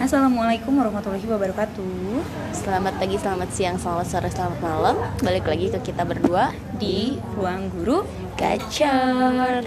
Assalamualaikum 0.00 0.80
warahmatullahi 0.80 1.28
wabarakatuh. 1.28 2.24
Selamat 2.56 2.96
pagi, 2.96 3.20
selamat 3.20 3.48
siang, 3.52 3.76
selamat 3.76 4.06
sore, 4.08 4.28
selamat 4.32 4.58
malam. 4.64 4.96
Balik 5.20 5.44
lagi 5.44 5.68
ke 5.68 5.92
kita 5.92 6.08
berdua 6.08 6.56
Di 6.80 7.20
ruang 7.36 7.68
guru. 7.68 8.08
Gacor. 8.40 9.60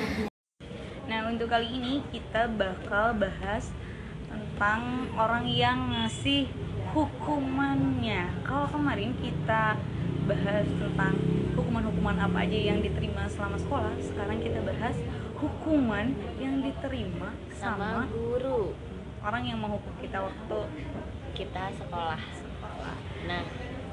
Nah, 1.05 1.19
untuk 1.29 1.53
kali 1.53 1.69
ini 1.69 2.01
kita 2.09 2.49
bakal 2.49 3.13
bahas 3.13 3.69
tentang 4.25 5.05
orang 5.13 5.45
yang 5.45 5.93
ngasih 5.93 6.49
hukumannya. 6.97 8.41
Kalau 8.41 8.65
kemarin 8.73 9.13
kita 9.21 9.77
bahas 10.25 10.65
tentang 10.81 11.13
hukuman-hukuman 11.53 12.17
apa 12.25 12.41
aja 12.41 12.59
yang 12.73 12.81
diterima 12.81 13.29
selama 13.29 13.61
sekolah, 13.61 13.93
sekarang 14.01 14.41
kita 14.41 14.65
bahas 14.65 14.97
hukuman 15.37 16.17
yang 16.41 16.65
diterima 16.65 17.29
Sama 17.53 18.01
sama 18.01 18.09
guru 18.09 18.86
orang 19.27 19.43
yang 19.43 19.59
menghukum 19.59 19.91
kita 19.99 20.23
waktu 20.23 20.59
kita 21.35 21.63
sekolah. 21.75 22.21
sekolah. 22.39 22.95
Nah, 23.27 23.43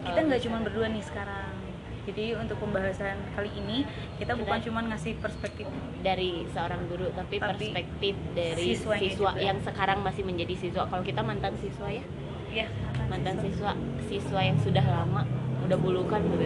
kita 0.07 0.19
nggak 0.23 0.41
cuma 0.47 0.59
berdua 0.63 0.87
nih 0.89 1.03
sekarang 1.03 1.65
jadi 2.05 2.37
untuk 2.37 2.61
pembahasan 2.61 3.17
kali 3.33 3.49
ini 3.57 3.89
kita 4.21 4.37
bukan 4.37 4.61
Kita- 4.61 4.67
cuma 4.69 4.81
ngasih 4.93 5.17
perspektif 5.25 5.65
dari 6.05 6.45
seorang 6.53 6.85
guru, 6.85 7.09
tapi, 7.17 7.41
Tapi 7.41 7.73
perspektif 7.73 8.15
dari 8.37 8.77
siswa 8.77 8.95
juga. 9.01 9.41
yang 9.41 9.57
sekarang 9.65 10.05
masih 10.05 10.23
menjadi 10.23 10.53
siswa. 10.53 10.85
Kalau 10.85 11.01
kita 11.01 11.25
mantan 11.25 11.57
siswa 11.57 11.89
ya, 11.89 12.05
ya 12.53 12.67
mantan 13.09 13.41
siswa, 13.41 13.73
siswa 14.05 14.41
yang 14.45 14.61
sudah 14.61 14.85
lama, 14.85 15.25
udah 15.65 15.79
bulukan 15.81 16.21
gitu. 16.29 16.45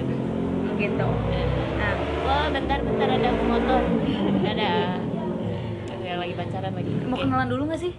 gitu 0.79 1.09
nah 1.74 1.95
Wah, 2.23 2.46
bentar-bentar 2.55 3.09
ada 3.10 3.30
motor. 3.43 3.82
Ada. 4.46 4.70
Ada 5.91 6.12
lagi 6.23 6.34
pacaran 6.38 6.70
lagi. 6.70 6.93
mau 7.02 7.18
Oke. 7.18 7.23
kenalan 7.27 7.48
dulu 7.51 7.62
nggak 7.66 7.82
sih 7.82 7.93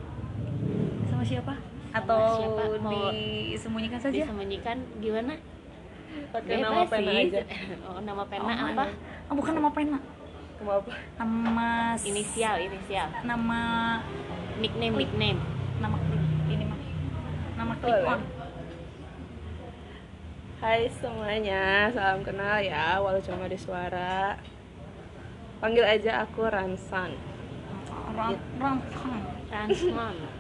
sama 1.20 1.28
siapa 1.28 1.52
atau 1.92 2.24
siapa? 2.40 2.80
Mau 2.80 3.12
disembunyikan 3.12 4.00
saja 4.00 4.24
Disembunyikan 4.24 4.78
gimana? 5.04 5.36
Pakai 6.32 6.64
nama 6.64 6.88
pena 6.88 7.12
sih. 7.12 7.28
aja. 7.28 7.44
Oh, 7.92 8.00
nama 8.00 8.24
pena 8.24 8.48
Oh, 8.56 8.72
apa? 8.72 8.86
oh, 9.28 9.36
bukan 9.36 9.54
nama 9.60 9.68
pena 9.76 10.00
Kamu 10.56 10.72
apa? 10.80 10.92
nama 11.20 11.68
Inisial, 12.00 12.56
inisial. 12.64 13.12
nama 13.28 13.60
Nickname, 14.64 14.96
Klik. 14.96 15.12
nickname. 15.12 15.40
nama 15.84 15.96
ini 16.48 16.64
mah 16.64 16.80
nama 17.60 17.74
klik 17.76 18.00
on 18.08 18.22
Hai 20.60 20.88
semuanya, 20.92 21.88
salam 21.92 22.20
kenal 22.20 22.60
ya, 22.60 23.00
walau 23.00 23.20
cuma 23.20 23.48
di 23.48 23.56
suara. 23.56 24.36
Panggil 25.60 25.84
aja 25.84 26.24
aku 26.24 26.48
Ransan. 26.48 27.16
orang 28.12 28.36
Ranson. 29.52 30.39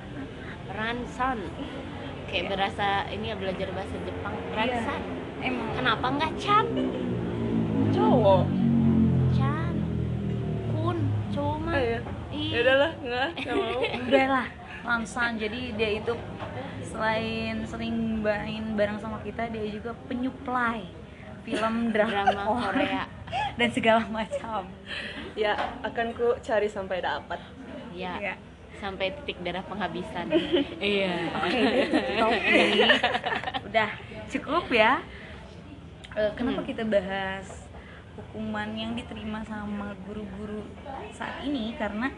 Ranson. 0.73 1.39
Kayak 2.29 2.45
berasa 2.53 3.09
ini 3.09 3.33
ya 3.33 3.35
belajar 3.35 3.67
bahasa 3.73 3.95
Jepang. 4.05 4.35
Ransan. 4.53 5.01
emang 5.39 5.69
Kenapa 5.73 6.05
nggak 6.13 6.31
Chan? 6.37 6.65
Cowok. 7.95 8.43
Chan. 9.33 9.73
Kun. 10.75 10.97
Cuma. 11.33 11.71
Eh, 11.73 11.97
ya. 11.97 11.99
Ya 12.39 12.59
udahlah, 12.63 12.91
enggak, 13.03 13.27
enggak 13.35 13.55
mau. 13.57 13.81
udah 14.07 14.27
lah 14.29 14.47
Ramsan 14.79 15.35
jadi 15.37 15.59
dia 15.75 15.89
itu 16.01 16.13
selain 16.87 17.67
sering 17.67 18.23
main 18.23 18.73
bareng 18.73 18.97
sama 18.97 19.19
kita 19.21 19.51
dia 19.51 19.67
juga 19.69 19.91
penyuplai 20.07 20.87
film 21.43 21.75
drama, 21.93 22.25
Drama 22.25 22.41
Korea. 22.47 23.03
dan 23.59 23.69
segala 23.69 24.03
macam 24.09 24.65
Ya, 25.37 25.55
akan 25.85 26.17
ku 26.17 26.35
cari 26.41 26.67
sampai 26.67 26.99
dapat. 26.99 27.39
Ya. 27.93 28.17
ya 28.19 28.33
Sampai 28.79 29.13
titik 29.13 29.37
darah 29.39 29.61
penghabisan. 29.61 30.25
iya. 30.81 31.29
oke 31.35 31.61
topik 32.17 32.89
udah 33.65 33.89
cukup 34.27 34.69
ya 34.69 35.01
Eh, 36.11 36.31
kenapa 36.33 36.59
Hmm. 36.59 36.67
kita 36.67 36.83
bahas 36.83 37.69
hukuman 38.17 38.67
yang 38.73 38.91
diterima 38.91 39.45
sama 39.45 39.93
guru-guru 40.01 40.65
saat 41.11 41.39
ini 41.39 41.71
karena 41.75 42.09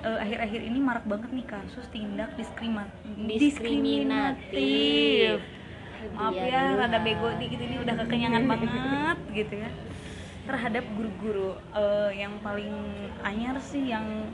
eh, 0.00 0.18
akhir-akhir 0.18 0.60
ini 0.64 0.78
marak 0.80 1.04
banget 1.04 1.30
nih 1.30 1.44
kasus 1.44 1.86
tindak 1.88 2.34
diskrima- 2.34 2.88
Diskriminatif. 3.28 5.38
maaf 6.10 6.32
ya 6.32 6.66
dulu. 6.66 6.80
rada 6.80 6.98
bego 6.98 7.28
dikit 7.36 7.60
ini 7.60 7.76
udah 7.78 7.94
kekenyangan 7.98 8.42
banget 8.48 9.18
gitu 9.30 9.54
ya 9.58 9.70
terhadap 10.42 10.82
guru-guru 10.90 11.54
eh, 11.70 12.10
yang 12.16 12.40
paling 12.40 12.74
anyar 13.20 13.60
sih 13.60 13.86
yang 13.86 14.32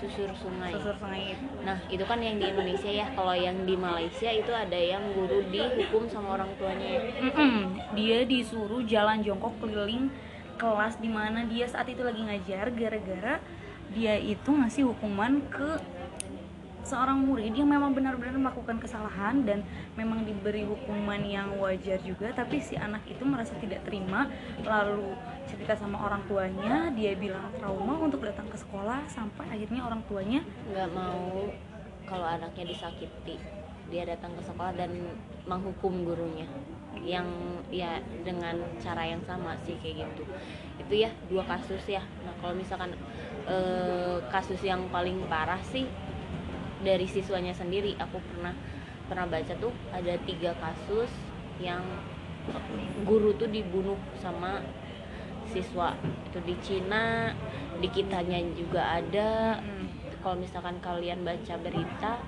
Susur 0.00 0.30
sungai. 0.36 0.72
susur 0.74 0.94
sungai 0.98 1.32
itu 1.32 1.44
Nah, 1.62 1.78
itu 1.86 2.04
kan 2.04 2.18
yang 2.18 2.36
di 2.36 2.50
Indonesia 2.50 2.90
ya. 2.90 3.06
Kalau 3.14 3.34
yang 3.34 3.62
di 3.62 3.74
Malaysia 3.78 4.30
itu 4.30 4.50
ada 4.50 4.76
yang 4.76 5.02
guru 5.14 5.46
dihukum 5.48 6.10
sama 6.10 6.36
orang 6.40 6.50
tuanya. 6.58 6.98
ya. 6.98 7.00
Mm-mm. 7.30 7.78
dia 7.94 8.26
disuruh 8.26 8.82
jalan 8.84 9.22
jongkok 9.22 9.54
keliling 9.62 10.10
kelas 10.58 10.98
di 11.02 11.10
mana 11.10 11.46
dia 11.46 11.66
saat 11.66 11.90
itu 11.90 12.02
lagi 12.06 12.22
ngajar 12.22 12.70
gara-gara 12.74 13.42
dia 13.94 14.14
itu 14.18 14.50
ngasih 14.50 14.90
hukuman 14.90 15.42
ke 15.50 15.78
seorang 16.84 17.16
murid 17.24 17.56
yang 17.56 17.66
memang 17.66 17.96
benar-benar 17.96 18.36
melakukan 18.36 18.76
kesalahan 18.76 19.40
dan 19.48 19.64
memang 19.96 20.22
diberi 20.28 20.68
hukuman 20.68 21.18
yang 21.24 21.56
wajar 21.56 21.96
juga 22.04 22.30
tapi 22.36 22.60
si 22.60 22.76
anak 22.76 23.02
itu 23.08 23.24
merasa 23.24 23.56
tidak 23.56 23.82
terima. 23.88 24.28
Lalu 24.60 25.16
cerita 25.48 25.74
sama 25.74 26.04
orang 26.04 26.22
tuanya 26.28 26.92
dia 26.92 27.16
bilang 27.16 27.48
trauma 27.56 27.96
untuk 28.04 28.20
datang 28.20 28.46
ke 28.52 28.60
sekolah 28.60 29.08
sampai 29.08 29.48
akhirnya 29.48 29.80
orang 29.84 30.04
tuanya 30.04 30.44
nggak 30.70 30.90
mau 30.92 31.48
kalau 32.04 32.26
anaknya 32.28 32.68
disakiti. 32.68 33.40
Dia 33.88 34.04
datang 34.04 34.36
ke 34.36 34.42
sekolah 34.44 34.76
dan 34.76 34.92
menghukum 35.48 36.04
gurunya. 36.04 36.48
Yang 37.00 37.28
ya 37.72 38.00
dengan 38.24 38.60
cara 38.80 39.08
yang 39.08 39.24
sama 39.24 39.56
sih 39.64 39.76
kayak 39.80 40.08
gitu. 40.08 40.24
Itu 40.84 40.94
ya 40.94 41.10
dua 41.32 41.44
kasus 41.48 41.84
ya. 41.88 42.04
Nah 42.24 42.32
kalau 42.44 42.52
misalkan 42.56 42.92
eh, 43.48 44.20
kasus 44.28 44.60
yang 44.60 44.84
paling 44.92 45.20
parah 45.28 45.60
sih 45.64 45.88
dari 46.84 47.08
siswanya 47.08 47.56
sendiri 47.56 47.96
aku 47.96 48.20
pernah 48.20 48.52
pernah 49.08 49.26
baca 49.28 49.52
tuh 49.56 49.72
ada 49.90 50.14
tiga 50.28 50.52
kasus 50.60 51.10
yang 51.58 51.82
guru 53.08 53.32
tuh 53.36 53.48
dibunuh 53.48 53.96
sama 54.20 54.60
siswa. 55.48 55.96
Itu 56.30 56.38
di 56.44 56.56
Cina 56.60 57.32
di 57.80 57.88
kitanya 57.88 58.40
juga 58.56 59.00
ada. 59.00 59.60
Mm, 59.60 59.86
kalau 60.20 60.36
misalkan 60.40 60.76
kalian 60.80 61.20
baca 61.24 61.54
berita 61.60 62.20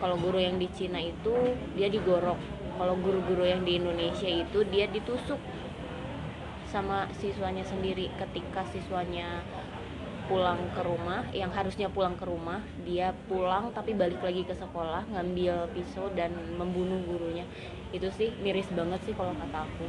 kalau 0.00 0.20
guru 0.20 0.36
yang 0.36 0.60
di 0.60 0.68
Cina 0.72 1.00
itu 1.00 1.56
dia 1.76 1.88
digorok. 1.88 2.36
Kalau 2.74 2.98
guru-guru 2.98 3.46
yang 3.46 3.62
di 3.62 3.78
Indonesia 3.78 4.26
itu 4.26 4.66
dia 4.66 4.90
ditusuk 4.90 5.38
sama 6.66 7.06
siswanya 7.22 7.62
sendiri 7.62 8.10
ketika 8.18 8.66
siswanya 8.74 9.46
pulang 10.24 10.56
ke 10.72 10.80
rumah 10.80 11.28
yang 11.36 11.52
harusnya 11.52 11.92
pulang 11.92 12.16
ke 12.16 12.24
rumah 12.24 12.64
dia 12.82 13.12
pulang 13.28 13.70
tapi 13.76 13.92
balik 13.92 14.24
lagi 14.24 14.42
ke 14.44 14.56
sekolah 14.56 15.04
ngambil 15.12 15.68
pisau 15.76 16.08
dan 16.16 16.32
membunuh 16.56 16.96
gurunya 17.04 17.44
itu 17.92 18.08
sih 18.10 18.32
miris 18.40 18.66
banget 18.72 19.00
sih 19.04 19.14
kalau 19.14 19.36
kata 19.36 19.68
aku 19.68 19.86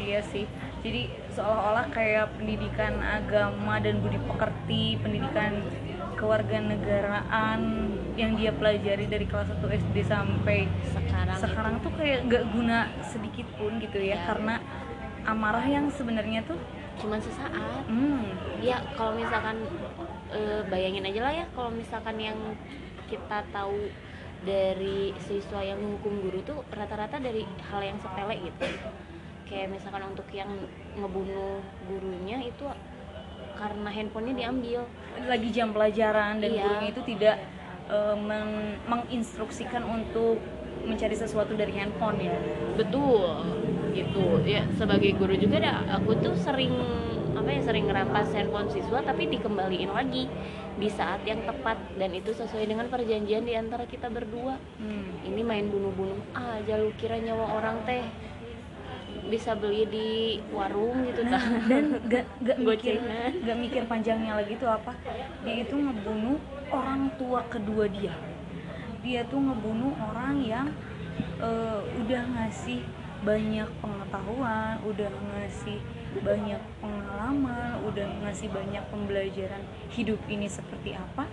Iya 0.00 0.24
sih. 0.24 0.48
Jadi 0.80 1.12
seolah-olah 1.36 1.92
kayak 1.92 2.40
pendidikan 2.40 3.04
agama 3.04 3.76
dan 3.84 4.00
budi 4.00 4.16
pekerti, 4.24 4.96
pendidikan 4.96 5.60
kewarganegaraan 6.16 7.60
yang 8.16 8.32
dia 8.36 8.52
pelajari 8.52 9.04
dari 9.04 9.28
kelas 9.28 9.52
1 9.60 9.60
SD 9.60 9.96
sampai 10.08 10.68
sekarang 10.92 11.36
sekarang 11.36 11.74
tuh 11.84 11.92
kayak 12.00 12.28
nggak 12.28 12.44
guna 12.52 12.88
sedikit 13.04 13.44
pun 13.60 13.76
gitu 13.80 14.00
ya, 14.00 14.16
Ya. 14.16 14.24
karena 14.24 14.54
amarah 15.28 15.64
yang 15.68 15.92
sebenarnya 15.92 16.44
tuh 16.48 16.56
cuma 17.00 17.16
sesaat. 17.16 17.82
Hmm, 17.86 18.28
ya 18.60 18.76
kalau 18.94 19.12
misalkan 19.12 19.56
eh, 20.30 20.62
bayangin 20.64 21.04
aja 21.04 21.20
lah 21.22 21.32
ya 21.34 21.44
kalau 21.50 21.70
misalkan 21.72 22.16
yang 22.16 22.38
kita 23.08 23.42
tahu 23.50 23.90
dari 24.40 25.12
siswa 25.18 25.60
yang 25.60 25.76
menghukum 25.76 26.22
guru 26.22 26.40
tuh 26.40 26.58
rata-rata 26.70 27.16
dari 27.16 27.42
hal 27.66 27.80
yang 27.82 27.98
sepele 27.98 28.36
gitu. 28.40 28.66
Kayak 29.44 29.74
misalkan 29.74 30.06
untuk 30.06 30.28
yang 30.30 30.48
ngebunuh 30.94 31.58
gurunya 31.84 32.38
itu 32.40 32.64
karena 33.56 33.90
handphonenya 33.90 34.34
diambil. 34.46 34.80
Lagi 35.26 35.48
jam 35.50 35.74
pelajaran 35.74 36.38
dan 36.38 36.50
Iya. 36.50 36.62
gurunya 36.62 36.88
itu 36.88 37.02
tidak 37.04 37.36
eh, 37.90 38.16
meng- 38.16 38.78
menginstruksikan 38.86 39.82
untuk 39.82 40.38
mencari 40.80 41.12
sesuatu 41.12 41.52
dari 41.52 41.74
handphone 41.74 42.16
ya. 42.22 42.32
betul 42.72 43.44
gitu. 43.92 44.40
Ya 44.46 44.66
sebagai 44.78 45.14
guru 45.18 45.34
juga 45.36 45.60
dah 45.60 46.00
aku 46.00 46.16
tuh 46.18 46.34
sering 46.38 46.72
apa 47.30 47.48
ya 47.56 47.60
sering 47.62 47.88
ngerampas 47.88 48.34
handphone 48.36 48.68
siswa 48.68 49.00
tapi 49.00 49.30
dikembaliin 49.30 49.90
lagi 49.90 50.28
di 50.76 50.88
saat 50.88 51.22
yang 51.24 51.44
tepat. 51.44 51.76
Dan 51.96 52.14
itu 52.16 52.32
sesuai 52.32 52.66
dengan 52.66 52.86
perjanjian 52.88 53.44
di 53.44 53.54
antara 53.56 53.84
kita 53.84 54.08
berdua. 54.08 54.56
Hmm. 54.80 55.08
ini 55.26 55.44
main 55.44 55.68
bunuh-bunuh 55.68 56.18
aja 56.34 56.74
lu 56.80 56.90
kira 56.96 57.20
nyawa 57.20 57.60
orang 57.60 57.76
teh. 57.84 58.04
Bisa 59.30 59.54
beli 59.54 59.86
di 59.86 60.08
warung 60.50 61.06
gitu 61.06 61.22
Nah, 61.22 61.38
dan 61.70 62.02
gak, 62.10 62.26
gak 62.42 62.58
mikir 62.66 62.98
gak 63.46 63.58
mikir 63.58 63.82
panjangnya 63.86 64.38
lagi 64.42 64.58
tuh 64.58 64.70
apa. 64.70 64.96
Dia 65.46 65.62
itu 65.62 65.76
ngebunuh 65.76 66.40
orang 66.74 67.14
tua 67.14 67.46
kedua 67.46 67.86
dia. 67.86 68.14
Dia 69.00 69.24
tuh 69.28 69.38
ngebunuh 69.38 69.94
orang 70.12 70.42
yang 70.42 70.66
eh, 71.40 71.80
udah 72.04 72.22
ngasih 72.36 72.82
banyak 73.20 73.68
pengetahuan 73.84 74.80
udah 74.80 75.10
ngasih 75.12 75.78
banyak 76.24 76.60
pengalaman 76.80 77.76
udah 77.84 78.06
ngasih 78.24 78.48
banyak 78.48 78.80
pembelajaran 78.88 79.62
hidup 79.92 80.18
ini 80.26 80.48
seperti 80.48 80.96
apa 80.96 81.28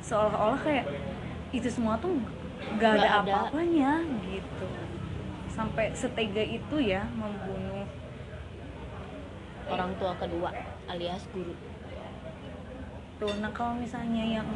seolah-olah 0.00 0.60
kayak 0.62 0.86
itu 1.50 1.66
semua 1.66 1.98
tuh 1.98 2.14
gak 2.78 2.94
ada. 2.98 3.22
apa-apanya 3.22 4.06
gitu. 4.30 4.66
Sampai 5.50 5.90
setega 5.96 6.42
itu 6.42 6.76
ya 6.78 7.06
membunuh 7.10 7.86
orang 9.66 9.90
tua 9.98 10.14
kedua 10.14 10.50
alias 10.86 11.26
guru. 11.34 11.54
Tuh 13.18 13.32
nah 13.42 13.50
kalau 13.50 13.74
misalnya 13.74 14.22
yang 14.22 14.48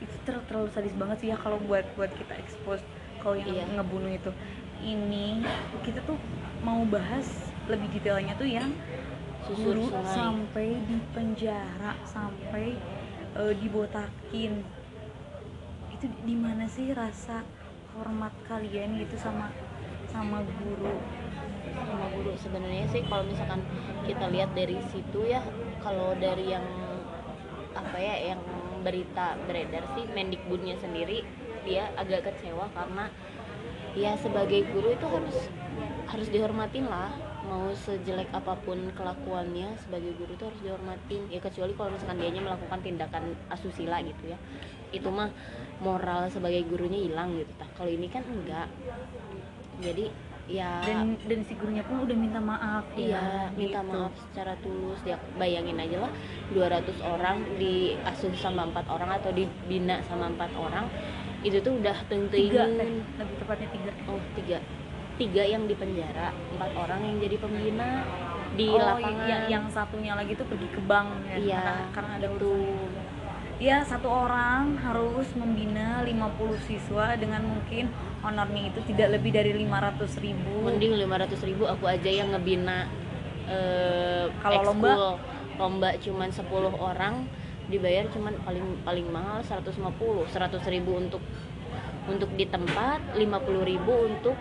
itu 0.00 0.16
ter- 0.24 0.42
terlalu 0.48 0.72
sadis 0.72 0.96
banget 0.96 1.16
sih 1.20 1.28
ya 1.30 1.36
kalau 1.36 1.60
buat 1.60 1.84
buat 1.94 2.10
kita 2.16 2.34
expose 2.40 2.82
kalau 3.20 3.36
yang 3.36 3.68
Iya. 3.68 3.78
ngebunuh 3.78 4.10
itu 4.16 4.32
ini 4.84 5.44
kita 5.84 6.00
tuh 6.04 6.16
mau 6.64 6.84
bahas 6.88 7.52
lebih 7.68 7.88
detailnya 7.94 8.34
tuh 8.36 8.48
yang 8.48 8.70
Susur 9.48 9.76
guru 9.76 9.84
sungai. 9.88 10.14
sampai 10.14 10.68
di 10.84 10.96
penjara 11.16 11.92
sampai 12.04 12.76
eh, 13.36 13.52
dibotakin 13.56 14.60
itu 15.94 16.06
di 16.24 16.36
mana 16.36 16.64
sih 16.68 16.92
rasa 16.92 17.44
hormat 17.96 18.32
kalian 18.48 19.00
gitu 19.00 19.16
sama 19.20 19.52
sama 20.08 20.42
guru 20.42 20.96
sama 21.70 22.06
guru 22.16 22.32
sebenarnya 22.40 22.86
sih 22.90 23.02
kalau 23.06 23.24
misalkan 23.24 23.62
kita 24.04 24.26
lihat 24.32 24.50
dari 24.56 24.80
situ 24.90 25.28
ya 25.28 25.40
kalau 25.84 26.16
dari 26.18 26.50
yang 26.50 26.64
apa 27.76 27.96
ya 27.96 28.34
yang 28.34 28.40
berita 28.80 29.36
beredar 29.44 29.84
sih 29.94 30.08
Mendikbudnya 30.10 30.74
sendiri 30.80 31.22
dia 31.62 31.92
agak 31.94 32.32
kecewa 32.32 32.72
karena 32.72 33.12
ya 33.98 34.14
sebagai 34.18 34.66
guru 34.70 34.94
itu 34.94 35.06
harus 35.06 35.36
harus 36.10 36.28
dihormatin 36.30 36.86
lah 36.86 37.10
mau 37.46 37.70
sejelek 37.74 38.30
apa 38.30 38.54
pun 38.62 38.78
kelakuannya 38.94 39.74
sebagai 39.82 40.14
guru 40.14 40.34
itu 40.38 40.44
harus 40.46 40.60
dihormatin 40.62 41.22
ya 41.30 41.40
kecuali 41.42 41.74
kalau 41.74 41.90
misalkan 41.90 42.18
dianya 42.22 42.42
melakukan 42.46 42.78
tindakan 42.82 43.34
asusila 43.50 43.98
gitu 44.02 44.30
ya 44.30 44.38
itu 44.90 45.06
mah 45.10 45.30
moral 45.82 46.26
sebagai 46.30 46.66
gurunya 46.66 47.10
hilang 47.10 47.34
gitu 47.38 47.50
Tah, 47.58 47.66
kalau 47.78 47.90
ini 47.90 48.06
kan 48.10 48.22
enggak 48.26 48.68
jadi 49.80 50.10
ya 50.50 50.82
dan 50.82 51.14
dan 51.30 51.40
si 51.46 51.54
gurunya 51.54 51.86
pun 51.86 52.02
udah 52.02 52.16
minta 52.18 52.42
maaf 52.42 52.82
Iya, 52.98 53.22
ya, 53.22 53.54
minta 53.54 53.80
gitu. 53.86 53.90
maaf 53.94 54.12
secara 54.18 54.58
tulus. 54.58 54.98
Dia 55.06 55.14
bayangin 55.38 55.78
aja 55.78 56.10
lah 56.10 56.12
200 56.50 56.98
orang 57.06 57.46
diasuh 57.54 58.34
sama 58.34 58.66
empat 58.66 58.90
orang 58.90 59.14
atau 59.22 59.30
dibina 59.30 60.02
sama 60.10 60.26
empat 60.26 60.50
orang. 60.58 60.90
Itu 61.40 61.58
tuh 61.60 61.72
udah 61.80 61.96
tentuin 62.06 62.52
tiga 62.52 62.64
lebih 62.68 63.36
tepatnya 63.40 63.68
tiga. 63.72 63.90
Oh 64.06 64.20
tiga. 64.36 64.58
Tiga 65.16 65.42
yang 65.44 65.68
di 65.68 65.76
penjara, 65.76 66.32
empat 66.56 66.70
orang 66.80 67.00
yang 67.04 67.16
jadi 67.20 67.36
pembina 67.36 68.08
di 68.56 68.66
oh, 68.72 68.80
lapangan. 68.80 69.28
yang, 69.28 69.42
yang 69.52 69.64
satunya 69.68 70.12
lagi 70.16 70.32
tuh 70.32 70.48
pergi 70.48 70.68
ke 70.72 70.80
bank 70.82 71.08
ya 71.28 71.36
Iya, 71.38 71.60
karena, 71.60 71.84
karena 71.92 72.12
ada 72.18 72.28
itu. 72.34 72.52
ya 73.60 73.76
satu 73.84 74.08
orang 74.08 74.80
harus 74.80 75.28
membina 75.36 76.00
50 76.02 76.16
siswa 76.64 77.12
dengan 77.20 77.44
mungkin 77.44 77.92
honornya 78.24 78.72
itu 78.72 78.80
tidak 78.88 79.20
lebih 79.20 79.30
dari 79.36 79.52
500 79.54 80.24
ribu. 80.24 80.64
Mending 80.64 80.96
500 81.04 81.48
ribu 81.52 81.68
aku 81.68 81.84
aja 81.84 82.08
yang 82.10 82.32
ngebina 82.32 82.88
eh, 83.44 84.24
Kalau 84.40 84.72
lomba? 84.72 85.20
lomba 85.60 85.92
cuman 86.00 86.32
10 86.32 86.48
orang 86.80 87.14
dibayar 87.70 88.10
cuman 88.10 88.34
paling 88.42 88.66
paling 88.82 89.06
mahal 89.08 89.40
150 89.40 89.78
100 90.28 90.74
ribu 90.74 90.98
untuk 90.98 91.22
untuk 92.10 92.30
di 92.34 92.44
tempat 92.50 93.14
50 93.14 93.70
ribu 93.70 93.94
untuk 94.10 94.34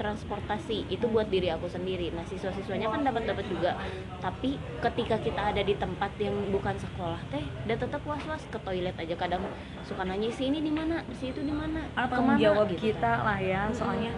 transportasi. 0.00 0.88
Itu 0.88 1.12
buat 1.12 1.28
diri 1.28 1.52
aku 1.52 1.68
sendiri. 1.68 2.08
Nah 2.16 2.24
siswa-siswanya 2.24 2.88
kan 2.88 3.04
dapat 3.04 3.28
dapat 3.28 3.44
juga. 3.52 3.76
Tapi 4.24 4.56
ketika 4.80 5.20
kita 5.20 5.52
ada 5.52 5.60
di 5.60 5.76
tempat 5.76 6.16
yang 6.16 6.32
bukan 6.48 6.72
sekolah 6.80 7.20
teh 7.28 7.44
udah 7.68 7.76
tetap 7.76 8.00
was 8.08 8.24
was 8.24 8.40
ke 8.48 8.56
toilet 8.64 8.96
aja. 8.96 9.14
Kadang 9.20 9.44
suka 9.84 10.08
nanya 10.08 10.32
si 10.32 10.48
ini 10.48 10.64
di 10.64 10.72
mana? 10.72 11.04
Si 11.12 11.28
itu 11.28 11.44
di 11.44 11.52
mana? 11.52 11.84
Ke 11.92 12.16
mana?" 12.16 12.40
jawab 12.40 12.72
gitu. 12.72 12.88
kita 12.88 13.12
lah 13.20 13.36
ya. 13.36 13.68
Soalnya 13.76 14.16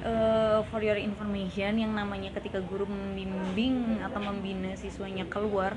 eh, 0.00 0.58
for 0.72 0.80
your 0.80 0.96
information 0.96 1.76
yang 1.76 1.92
namanya 1.92 2.32
ketika 2.40 2.64
guru 2.64 2.88
membimbing 2.88 4.00
atau 4.00 4.20
membina 4.24 4.72
siswanya 4.80 5.28
keluar 5.28 5.76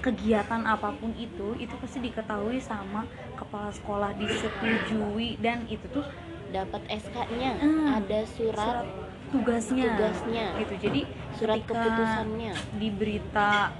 kegiatan 0.00 0.64
apa 0.64 0.96
pun 0.96 1.12
itu 1.14 1.54
itu 1.56 1.74
pasti 1.76 2.00
diketahui 2.00 2.58
sama 2.58 3.04
kepala 3.36 3.68
sekolah 3.70 4.10
disetujui 4.16 5.36
dan 5.38 5.68
itu 5.68 5.84
tuh 5.88 6.04
dapat 6.50 6.82
SK-nya 6.90 7.54
Hmm, 7.56 8.02
ada 8.02 8.20
surat, 8.26 8.58
surat 8.58 8.86
tugasnya. 9.30 9.84
tugasnya. 9.86 10.46
Gitu 10.58 10.74
jadi 10.82 11.00
surat 11.38 11.62
keputusannya. 11.62 12.52
di 12.76 12.88
berita 12.90 13.70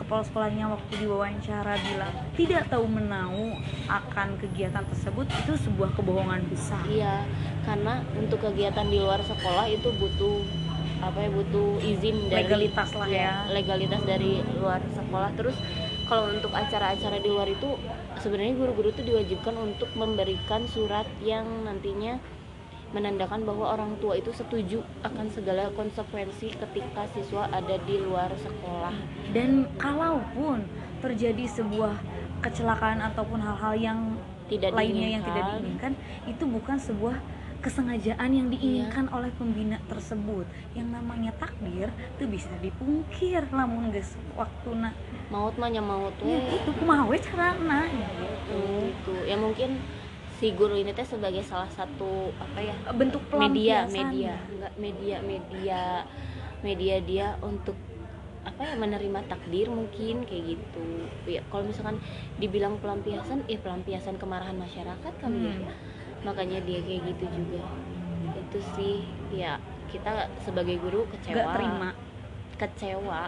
kepala 0.00 0.24
sekolahnya 0.24 0.64
waktu 0.72 0.92
diwawancara 1.04 1.76
bilang 1.76 2.14
tidak 2.32 2.72
tahu 2.72 2.88
menau 2.88 3.52
akan 3.84 4.40
kegiatan 4.40 4.80
tersebut 4.88 5.28
itu 5.28 5.52
sebuah 5.60 5.92
kebohongan 5.92 6.48
besar. 6.48 6.80
Iya 6.88 7.28
karena 7.68 8.00
untuk 8.16 8.40
kegiatan 8.40 8.88
di 8.88 8.96
luar 8.96 9.20
sekolah 9.20 9.68
itu 9.68 9.92
butuh 9.92 10.40
apa 11.00 11.18
ya 11.24 11.30
butuh 11.32 11.80
izin 11.80 12.28
dari 12.28 12.44
Legalitas 12.44 12.90
lah 12.92 13.08
iya, 13.08 13.24
ya. 13.24 13.34
legalitas 13.56 14.02
dari 14.04 14.44
luar 14.60 14.84
sekolah 14.92 15.30
terus 15.32 15.56
kalau 16.10 16.28
untuk 16.28 16.52
acara-acara 16.52 17.22
di 17.22 17.28
luar 17.30 17.48
itu 17.48 17.78
sebenarnya 18.18 18.54
guru-guru 18.58 18.90
itu 18.90 19.02
diwajibkan 19.06 19.54
untuk 19.56 19.88
memberikan 19.96 20.66
surat 20.68 21.06
yang 21.22 21.46
nantinya 21.64 22.18
menandakan 22.90 23.46
bahwa 23.46 23.70
orang 23.70 23.94
tua 24.02 24.18
itu 24.18 24.34
setuju 24.34 24.82
akan 25.06 25.30
segala 25.30 25.70
konsekuensi 25.78 26.58
ketika 26.58 27.06
siswa 27.14 27.46
ada 27.54 27.78
di 27.86 28.02
luar 28.02 28.34
sekolah 28.34 28.90
dan 29.30 29.70
kalaupun 29.78 30.66
terjadi 30.98 31.46
sebuah 31.46 31.94
kecelakaan 32.42 32.98
ataupun 33.14 33.38
hal-hal 33.38 33.74
yang 33.78 33.98
tidak 34.50 34.74
lainnya 34.74 35.14
yang 35.14 35.22
tidak 35.22 35.44
diinginkan. 35.46 35.94
diinginkan 35.94 36.26
itu 36.26 36.44
bukan 36.50 36.76
sebuah 36.82 37.16
kesengajaan 37.60 38.30
yang 38.32 38.48
diinginkan 38.48 39.12
oleh 39.12 39.30
pembina 39.36 39.78
tersebut. 39.86 40.48
Yang 40.72 40.88
namanya 40.96 41.32
takdir 41.36 41.92
itu 42.16 42.24
bisa 42.26 42.50
dipungkir. 42.64 43.44
Lamun 43.52 43.92
geus 43.92 44.16
waktu 44.34 44.68
nak 44.74 44.96
maut 45.30 45.54
mah 45.60 45.70
nya 45.70 45.78
maut 45.84 46.16
ya 46.26 46.42
itu 46.42 46.70
kumaha 46.74 47.06
we 47.06 47.20
carana 47.22 47.86
gitu 47.86 48.90
gitu. 48.90 49.14
ya 49.26 49.36
mungkin 49.38 49.78
si 50.42 50.50
guru 50.56 50.74
ini 50.74 50.90
teh 50.96 51.04
sebagai 51.04 51.44
salah 51.44 51.68
satu 51.70 52.32
apa 52.40 52.58
ya 52.58 52.74
bentuk 52.96 53.22
media 53.36 53.84
media. 53.86 54.34
enggak 54.48 54.74
media 54.80 55.16
media 55.22 55.80
media 56.64 56.94
dia 57.04 57.26
untuk 57.44 57.76
apa 58.40 58.72
ya 58.72 58.74
menerima 58.74 59.20
takdir 59.28 59.68
mungkin 59.68 60.24
kayak 60.24 60.56
gitu. 60.56 60.88
Ya 61.28 61.44
kalau 61.52 61.68
misalkan 61.68 62.00
dibilang 62.40 62.80
pelampiasan 62.80 63.44
eh 63.52 63.60
pelampiasan 63.60 64.16
kemarahan 64.16 64.56
masyarakat 64.56 65.12
kali 65.20 65.38
ya. 65.44 65.52
Hmm. 65.60 65.89
Makanya 66.22 66.60
dia 66.64 66.80
kayak 66.84 67.02
gitu 67.14 67.24
juga. 67.32 67.62
Itu 68.36 68.58
sih 68.76 69.08
ya 69.32 69.58
kita 69.90 70.30
sebagai 70.44 70.78
guru 70.78 71.06
kecewa. 71.10 71.34
Nggak 71.34 71.54
terima. 71.56 71.90
Kecewa. 72.60 73.22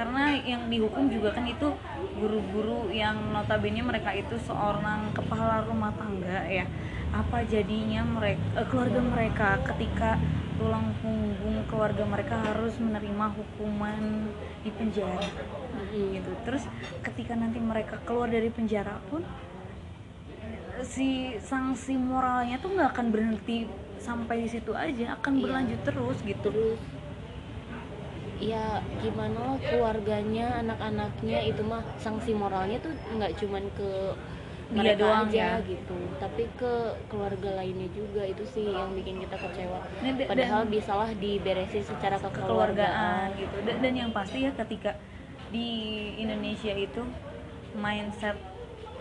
Karena 0.00 0.32
yang 0.32 0.72
dihukum 0.72 1.12
juga 1.12 1.36
kan 1.36 1.44
itu 1.44 1.76
guru-guru 2.16 2.88
yang 2.88 3.36
notabene 3.36 3.84
mereka 3.84 4.16
itu 4.16 4.32
seorang 4.48 5.12
kepala 5.12 5.60
rumah 5.68 5.92
tangga 5.92 6.48
ya. 6.48 6.64
Apa 7.12 7.44
jadinya 7.44 8.00
mereka 8.06 8.64
keluarga 8.70 9.00
mereka 9.02 9.48
ketika 9.74 10.16
tulang 10.56 10.92
punggung 11.00 11.64
keluarga 11.68 12.04
mereka 12.04 12.36
harus 12.36 12.76
menerima 12.80 13.32
hukuman 13.32 14.28
di 14.64 14.70
penjara. 14.72 15.28
Gitu. 15.92 16.32
Terus 16.48 16.64
ketika 17.04 17.36
nanti 17.36 17.60
mereka 17.60 18.00
keluar 18.04 18.28
dari 18.28 18.48
penjara 18.48 19.00
pun 19.12 19.24
si 20.80 21.08
sanksi 21.36 21.94
moralnya 21.94 22.56
tuh 22.56 22.70
nggak 22.70 22.90
akan 22.90 23.06
berhenti 23.08 23.68
sampai 23.96 24.44
di 24.44 24.48
situ 24.48 24.72
aja 24.72 25.14
akan 25.14 25.32
Iya. 25.34 25.42
berlanjut 25.42 25.80
terus 25.82 26.18
gitu 26.22 26.48
terus 26.48 26.80
ya 28.40 28.80
gimana 28.96 29.36
lah 29.36 29.58
keluarganya 29.60 30.64
anak-anaknya 30.64 31.44
itu 31.44 31.60
mah 31.60 31.84
sanksi 31.96 32.32
moralnya 32.32 32.80
tuh 32.80 32.88
nggak 33.12 33.36
cuman 33.36 33.64
ke 33.76 33.90
Dia 34.70 34.78
mereka 34.80 35.02
doang 35.02 35.26
aja 35.28 35.60
ya. 35.60 35.66
gitu 35.66 35.98
tapi 36.16 36.46
ke 36.54 36.72
keluarga 37.10 37.50
lainnya 37.52 37.90
juga 37.92 38.22
itu 38.24 38.40
sih 38.46 38.64
yang 38.64 38.94
bikin 38.94 39.20
kita 39.20 39.36
kecewa 39.36 39.82
da- 39.82 40.24
padahal 40.24 40.62
dan- 40.64 40.72
bisalah 40.72 41.10
diberesin 41.12 41.84
secara 41.84 42.16
kekeluargaan 42.16 42.32
kekeluargaan 42.32 43.26
gitu 43.36 43.56
dan, 43.60 43.76
dan 43.82 43.92
yang 43.92 44.10
pasti 44.10 44.38
ya 44.40 44.52
ketika 44.56 44.96
di 45.50 45.68
Indonesia 46.16 46.72
itu 46.72 47.02
mindset 47.74 48.38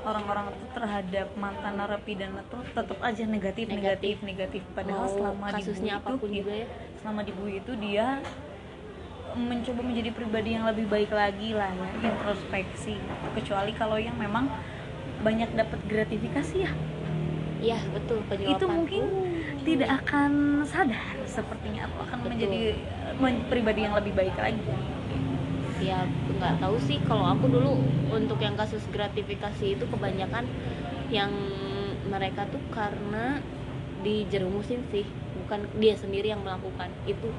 orang-orang 0.05 0.55
itu 0.55 0.65
terhadap 0.71 1.27
mantan 1.35 1.73
narapidana 1.75 2.41
tuh 2.47 2.61
tetap 2.71 2.99
aja 3.03 3.23
negatif 3.27 3.65
negatif 3.67 4.15
negatif, 4.23 4.61
padahal 4.71 5.05
Mau 5.07 5.15
selama 5.15 5.45
di 5.51 5.55
kasusnya 5.59 5.93
apa 5.99 6.15
pun 6.15 6.29
itu 6.31 6.43
juga 6.43 6.53
ya. 6.55 6.67
selama 7.03 7.21
di 7.23 7.31
Bui 7.35 7.53
itu 7.59 7.71
dia 7.79 8.07
mencoba 9.29 9.81
menjadi 9.85 10.09
pribadi 10.09 10.49
yang 10.57 10.65
lebih 10.65 10.89
baik 10.89 11.11
lagi 11.13 11.53
lah 11.53 11.69
ya 11.69 11.87
introspeksi. 12.09 12.97
Kecuali 13.37 13.71
kalau 13.77 14.01
yang 14.01 14.17
memang 14.17 14.49
banyak 15.21 15.53
dapat 15.53 15.79
gratifikasi 15.85 16.55
ya. 16.65 16.71
Iya 17.59 17.79
betul 17.91 18.23
penyuapan. 18.25 18.55
Itu 18.55 18.65
mungkin 18.71 19.03
tidak 19.67 19.89
akan 20.01 20.63
sadar 20.63 21.19
sepertinya 21.27 21.91
aku 21.91 21.97
akan 22.07 22.17
Betul. 22.23 22.31
menjadi 22.31 22.61
men- 23.19 23.43
pribadi 23.51 23.79
yang 23.83 23.93
lebih 23.99 24.15
baik 24.15 24.35
lagi 24.39 24.63
ya 25.79 26.03
nggak 26.37 26.59
tahu 26.59 26.75
sih. 26.83 26.99
Kalau 27.07 27.25
aku 27.25 27.47
dulu 27.47 27.79
untuk 28.11 28.39
yang 28.43 28.55
kasus 28.59 28.83
gratifikasi 28.91 29.79
itu 29.79 29.85
kebanyakan 29.87 30.45
yang 31.09 31.31
mereka 32.07 32.45
tuh 32.51 32.61
karena 32.71 33.39
dijerumusin 34.03 34.83
sih. 34.91 35.07
Bukan 35.45 35.65
dia 35.79 35.95
sendiri 35.95 36.31
yang 36.31 36.43
melakukan. 36.43 36.91
Itu 37.07 37.31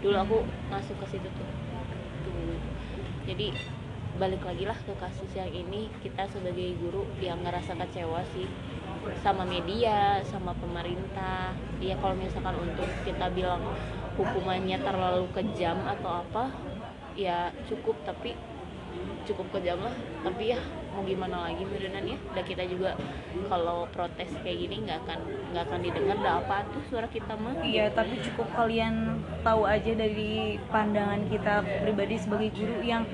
dulu 0.00 0.16
aku 0.16 0.36
masuk 0.70 0.96
ke 1.06 1.18
situ 1.18 1.28
tuh. 1.34 1.48
Jadi 3.26 3.54
balik 4.18 4.44
lagi 4.44 4.64
lah 4.66 4.78
ke 4.78 4.94
kasus 4.98 5.30
yang 5.34 5.50
ini. 5.50 5.90
Kita 6.00 6.26
sebagai 6.30 6.78
guru 6.78 7.06
yang 7.20 7.42
ngerasa 7.42 7.76
kecewa 7.76 8.22
sih. 8.34 8.48
Sama 9.22 9.42
media 9.42 10.22
sama 10.26 10.54
pemerintah. 10.58 11.54
Ya 11.82 11.98
kalau 11.98 12.14
misalkan 12.14 12.54
untuk 12.62 12.86
kita 13.02 13.30
bilang 13.34 13.62
hukumannya 14.14 14.76
terlalu 14.84 15.24
kejam 15.32 15.80
atau 15.88 16.20
apa 16.22 16.52
ya 17.16 17.52
cukup 17.68 17.96
tapi 18.04 18.36
cukup 19.24 19.46
kejam 19.58 19.78
lah. 19.80 19.94
Tapi 20.22 20.54
ya 20.54 20.60
mau 20.92 21.02
gimana 21.06 21.48
lagi 21.48 21.62
beneran 21.64 22.04
ya? 22.04 22.18
Dan 22.34 22.44
kita 22.44 22.64
juga 22.68 22.90
kalau 23.48 23.88
protes 23.90 24.30
kayak 24.42 24.58
gini 24.68 24.84
nggak 24.84 24.98
akan 25.06 25.18
nggak 25.54 25.64
akan 25.70 25.80
didengar 25.80 26.16
dah 26.20 26.34
apa 26.42 26.56
tuh 26.70 26.82
suara 26.90 27.08
kita 27.08 27.34
mah. 27.38 27.54
Iya, 27.62 27.90
tapi 27.94 28.20
cukup 28.20 28.48
kalian 28.54 29.22
tahu 29.46 29.62
aja 29.64 29.92
dari 29.94 30.58
pandangan 30.68 31.22
kita 31.30 31.54
pribadi 31.82 32.16
sebagai 32.18 32.50
guru 32.52 32.78
yang 32.84 33.04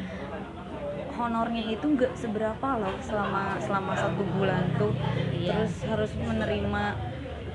honornya 1.19 1.75
itu 1.75 1.83
nggak 1.83 2.15
seberapa 2.15 2.69
loh 2.79 2.95
selama 3.03 3.59
selama 3.59 3.93
satu 3.99 4.23
bulan 4.39 4.71
tuh. 4.79 4.95
Iya. 5.35 5.67
terus 5.67 5.75
harus 5.87 6.13
menerima 6.15 6.83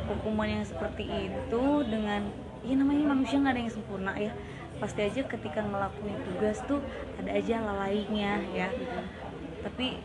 hukuman 0.03 0.47
yang 0.59 0.65
seperti 0.67 1.07
itu 1.07 1.63
dengan 1.87 2.27
ya 2.63 2.75
namanya 2.75 3.15
manusia 3.15 3.39
nggak 3.39 3.53
ada 3.55 3.61
yang 3.63 3.73
sempurna 3.73 4.13
ya 4.15 4.31
pasti 4.83 4.99
aja 4.99 5.23
ketika 5.23 5.63
ngelakuin 5.63 6.19
tugas 6.27 6.59
tuh 6.67 6.83
ada 7.15 7.31
aja 7.31 7.63
lalainya 7.63 8.43
ya. 8.51 8.67
Tapi 9.63 9.95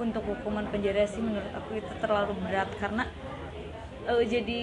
untuk 0.00 0.24
hukuman 0.24 0.64
penjara 0.72 1.04
sih 1.04 1.20
menurut 1.20 1.52
aku 1.52 1.76
itu 1.76 1.92
terlalu 2.00 2.32
berat 2.40 2.72
karena 2.80 3.04
eh, 4.08 4.24
jadi 4.24 4.62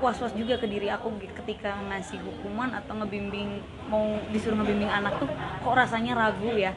was-was 0.00 0.32
juga 0.32 0.56
ke 0.56 0.66
diri 0.66 0.88
aku 0.88 1.12
gitu 1.20 1.36
ketika 1.44 1.76
ngasih 1.92 2.18
hukuman 2.24 2.72
atau 2.72 2.96
ngebimbing 2.98 3.60
mau 3.92 4.16
disuruh 4.32 4.58
ngebimbing 4.58 4.90
anak 4.90 5.20
tuh 5.22 5.28
kok 5.30 5.74
rasanya 5.76 6.16
ragu 6.16 6.50
ya 6.56 6.72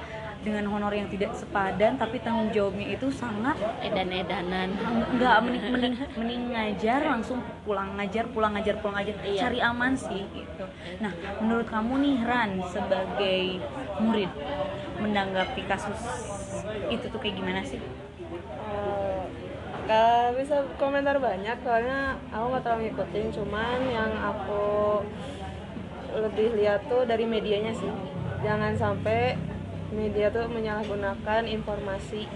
dengan 0.47 0.63
honor 0.71 0.95
yang 0.95 1.11
tidak 1.11 1.35
sepadan 1.35 1.99
tapi 1.99 2.23
tanggung 2.23 2.47
jawabnya 2.55 2.95
itu 2.95 3.11
sangat 3.11 3.59
edan-edanan. 3.83 4.71
Nggak 5.19 5.35
mending, 5.43 5.65
mending, 5.75 5.95
mending 6.15 6.41
ngajar 6.55 7.03
langsung 7.03 7.43
pulang 7.67 7.99
ngajar 7.99 8.23
pulang 8.31 8.55
ngajar 8.55 8.79
pulang 8.79 8.95
ngajar 9.03 9.15
Iya. 9.27 9.41
cari 9.43 9.59
aman 9.59 9.93
sih 9.99 10.23
gitu. 10.31 10.63
Nah 11.03 11.11
menurut 11.43 11.67
kamu 11.67 11.93
nih 11.99 12.15
Ran 12.23 12.51
sebagai 12.71 13.59
murid 13.99 14.31
menanggapi 14.97 15.61
kasus 15.67 15.99
itu 16.87 17.05
tuh 17.11 17.19
kayak 17.19 17.35
gimana 17.35 17.61
sih? 17.61 17.77
Eh, 17.77 19.23
Gak 19.87 20.35
bisa 20.35 20.67
komentar 20.75 21.15
banyak 21.15 21.63
soalnya 21.63 22.19
aku 22.27 22.51
nggak 22.51 22.63
terlalu 22.63 22.81
ngikutin 22.91 23.27
cuman 23.31 23.79
yang 23.87 24.11
aku 24.19 24.99
lebih 26.11 26.59
lihat 26.59 26.83
tuh 26.87 27.07
dari 27.07 27.23
medianya 27.23 27.71
sih. 27.71 27.87
Jangan 28.43 28.75
sampai 28.75 29.39
media 29.89 30.27
tuh 30.29 30.45
menyalahgunakan 30.47 31.41
informasi. 31.47 32.27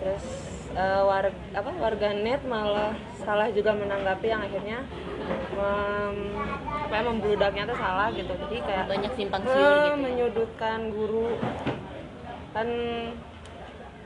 Terus 0.00 0.24
eh, 0.72 1.02
war- 1.02 1.36
apa 1.52 1.70
warganet 1.78 2.40
malah 2.44 2.92
salah 3.22 3.48
juga 3.52 3.72
menanggapi 3.72 4.26
yang 4.26 4.42
akhirnya 4.42 4.78
mem, 5.52 6.16
apa 6.66 6.92
ya, 6.92 7.02
membludaknya 7.06 7.62
tuh 7.64 7.78
salah 7.78 8.08
gitu. 8.10 8.32
Jadi 8.34 8.56
kayak 8.60 8.84
banyak 8.88 9.12
simpang 9.14 9.42
eh, 9.44 9.48
siur 9.48 9.76
gitu. 9.78 10.00
menyudutkan 10.00 10.78
guru. 10.90 11.28
Kan 12.52 12.68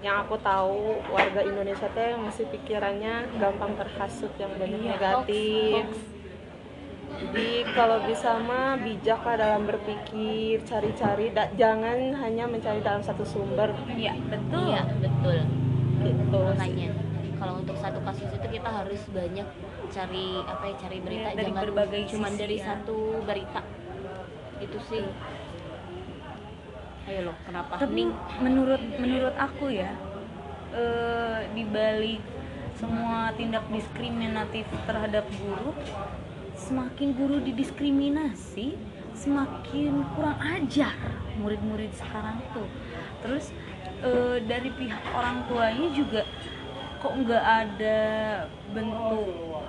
yang 0.05 0.23
aku 0.23 0.37
tahu 0.39 1.01
warga 1.09 1.41
Indonesia 1.41 1.89
teh 1.89 2.15
masih 2.15 2.45
pikirannya 2.53 3.27
gampang 3.41 3.73
terhasut 3.75 4.31
yang 4.37 4.53
banyak 4.55 4.77
Iya, 4.79 4.91
negatif. 4.93 5.73
hoax, 5.73 5.89
hoax. 5.89 6.16
Jadi 7.17 7.49
kalau 7.73 7.99
bisa 8.05 8.37
mah 8.45 8.77
bijaklah 8.77 9.37
dalam 9.41 9.65
berpikir 9.65 10.61
cari-cari 10.69 11.33
da- 11.33 11.49
jangan 11.57 12.13
hanya 12.21 12.45
mencari 12.45 12.81
dalam 12.85 13.01
satu 13.01 13.25
sumber. 13.25 13.73
Iya 13.89 14.13
betul. 14.29 14.69
Iya 14.69 14.83
betul. 15.01 15.39
Gitu 15.97 16.39
makanya. 16.45 16.89
kalau 17.37 17.61
untuk 17.61 17.77
satu 17.77 18.01
kasus 18.01 18.29
itu 18.33 18.47
kita 18.49 18.69
harus 18.69 19.01
banyak 19.13 19.49
cari 19.93 20.29
apa 20.45 20.65
ya 20.69 20.75
cari 20.81 20.99
berita. 21.05 21.29
Iya, 21.33 21.37
dari 21.37 21.51
jangan 21.53 21.63
berbagai 21.69 22.01
cuman 22.13 22.33
sisi, 22.33 22.41
dari 22.41 22.57
ya. 22.57 22.65
satu 22.65 22.97
berita. 23.25 23.61
Itu 24.61 24.79
sih. 24.89 25.05
Ayo 27.07 27.21
loh 27.31 27.37
kenapa? 27.47 27.73
Tapi 27.79 28.03
Ning? 28.03 28.11
menurut 28.43 28.83
menurut 28.99 29.35
aku 29.39 29.71
ya 29.71 29.95
eh, 30.75 31.41
di 31.55 31.63
balik 31.65 32.21
semua 32.77 33.33
tindak 33.39 33.65
diskriminatif 33.73 34.69
terhadap 34.85 35.25
guru 35.41 35.73
semakin 36.57 37.13
guru 37.13 37.37
didiskriminasi 37.45 38.75
semakin 39.17 40.05
kurang 40.13 40.37
ajar 40.41 40.93
murid-murid 41.41 41.93
sekarang 41.97 42.41
tuh. 42.53 42.69
Terus 43.25 43.53
eh, 44.05 44.37
dari 44.45 44.69
pihak 44.73 45.03
orang 45.17 45.45
tuanya 45.49 45.89
juga 45.93 46.23
kok 47.01 47.13
nggak 47.13 47.45
ada 47.45 47.99
bentuk 48.73 49.65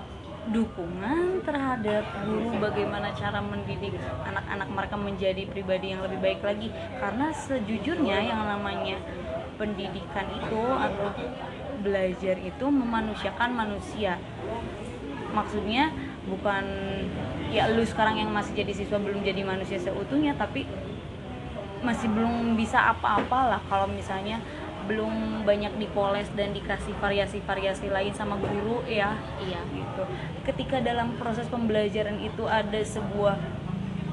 dukungan 0.48 1.44
terhadap 1.44 2.08
guru 2.24 2.56
bagaimana 2.56 3.12
cara 3.12 3.44
mendidik 3.44 4.00
anak-anak 4.24 4.70
mereka 4.72 4.96
menjadi 4.96 5.44
pribadi 5.44 5.92
yang 5.92 6.04
lebih 6.08 6.20
baik 6.24 6.42
lagi? 6.44 6.72
Karena 7.00 7.36
sejujurnya 7.36 8.18
yang 8.32 8.42
namanya 8.48 8.96
pendidikan 9.60 10.28
itu 10.32 10.64
atau 10.64 11.12
belajar 11.84 12.36
itu 12.40 12.66
memanusiakan 12.68 13.52
manusia. 13.52 14.16
Maksudnya 15.36 15.92
bukan 16.28 16.64
ya 17.50 17.72
lu 17.72 17.84
sekarang 17.88 18.20
yang 18.20 18.32
masih 18.36 18.52
jadi 18.52 18.76
siswa 18.76 19.00
belum 19.00 19.24
jadi 19.24 19.42
manusia 19.48 19.80
seutuhnya 19.80 20.36
tapi 20.36 20.68
masih 21.82 22.10
belum 22.12 22.60
bisa 22.60 22.92
apa-apa 22.92 23.56
lah 23.56 23.62
kalau 23.72 23.88
misalnya 23.88 24.42
belum 24.88 25.44
banyak 25.44 25.76
dipoles 25.78 26.32
dan 26.34 26.56
dikasih 26.56 26.96
variasi-variasi 27.04 27.92
lain 27.92 28.16
sama 28.16 28.40
guru 28.40 28.82
ya. 28.88 29.20
Iya. 29.44 29.60
Gitu. 29.76 30.04
Ketika 30.48 30.80
dalam 30.80 31.20
proses 31.20 31.46
pembelajaran 31.52 32.18
itu 32.24 32.48
ada 32.48 32.80
sebuah 32.80 33.36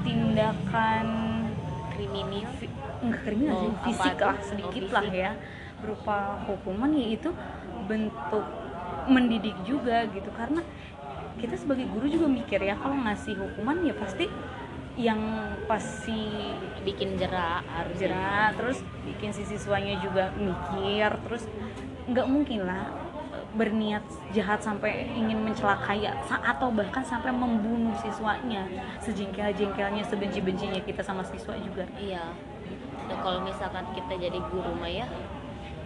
tindakan 0.03 1.07
kriminal? 1.95 2.43
enggak 2.99 3.21
kriminal 3.23 3.55
Oh, 3.55 3.75
fisik 3.87 4.19
lah 4.19 4.35
Oh, 4.35 4.43
sedikit 4.43 4.85
lah 4.91 5.07
ya. 5.07 5.31
Berupa 5.79 6.43
hukuman 6.43 6.91
ya 6.91 7.07
itu 7.15 7.29
bentuk 7.87 8.45
mendidik 9.07 9.55
juga 9.63 10.03
gitu. 10.11 10.27
Karena 10.35 10.59
kita 11.39 11.55
sebagai 11.59 11.85
guru 11.91 12.07
juga 12.07 12.27
mikir 12.31 12.59
ya 12.63 12.75
kalau 12.79 12.95
ngasih 13.03 13.35
hukuman 13.35 13.83
ya 13.83 13.93
pasti 13.95 14.25
yang 14.95 15.19
pasti 15.67 16.55
bikin 16.87 17.19
jerak 17.19 17.67
harus 17.67 17.95
jerat 17.99 18.55
terus 18.55 18.79
bikin 19.03 19.35
si 19.35 19.43
siswanya 19.43 19.99
juga 19.99 20.31
mikir 20.39 21.11
terus 21.27 21.43
nggak 22.07 22.27
mungkin 22.31 22.63
lah 22.63 22.95
berniat 23.55 24.03
jahat 24.35 24.59
sampai 24.59 25.07
ingin 25.15 25.39
mencelakai 25.39 26.03
atau 26.27 26.71
bahkan 26.71 27.03
sampai 27.03 27.31
membunuh 27.31 27.95
siswanya 28.03 28.67
sejengkel-jengkelnya 28.99 30.03
sebenci-bencinya 30.03 30.83
kita 30.83 30.99
sama 30.99 31.23
siswa 31.23 31.55
juga. 31.63 31.87
Iya. 31.95 32.35
Kalau 33.07 33.39
misalkan 33.47 33.87
kita 33.95 34.19
jadi 34.19 34.39
guru 34.51 34.75
mah 34.75 34.91
ya 34.91 35.07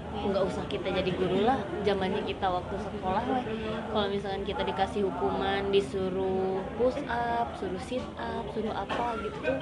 nggak 0.09 0.43
usah 0.43 0.65
kita 0.65 0.89
jadi 0.91 1.11
guru 1.13 1.45
lah 1.45 1.57
zamannya 1.85 2.25
kita 2.25 2.49
waktu 2.49 2.75
sekolah 2.75 3.23
lah 3.23 3.43
kalau 3.89 4.07
misalkan 4.09 4.43
kita 4.43 4.61
dikasih 4.65 5.05
hukuman 5.05 5.69
disuruh 5.69 6.59
push 6.75 6.97
up 7.07 7.47
suruh 7.55 7.79
sit 7.79 8.03
up 8.17 8.43
suruh 8.51 8.73
apa 8.73 9.15
gitu 9.21 9.37
tuh 9.39 9.57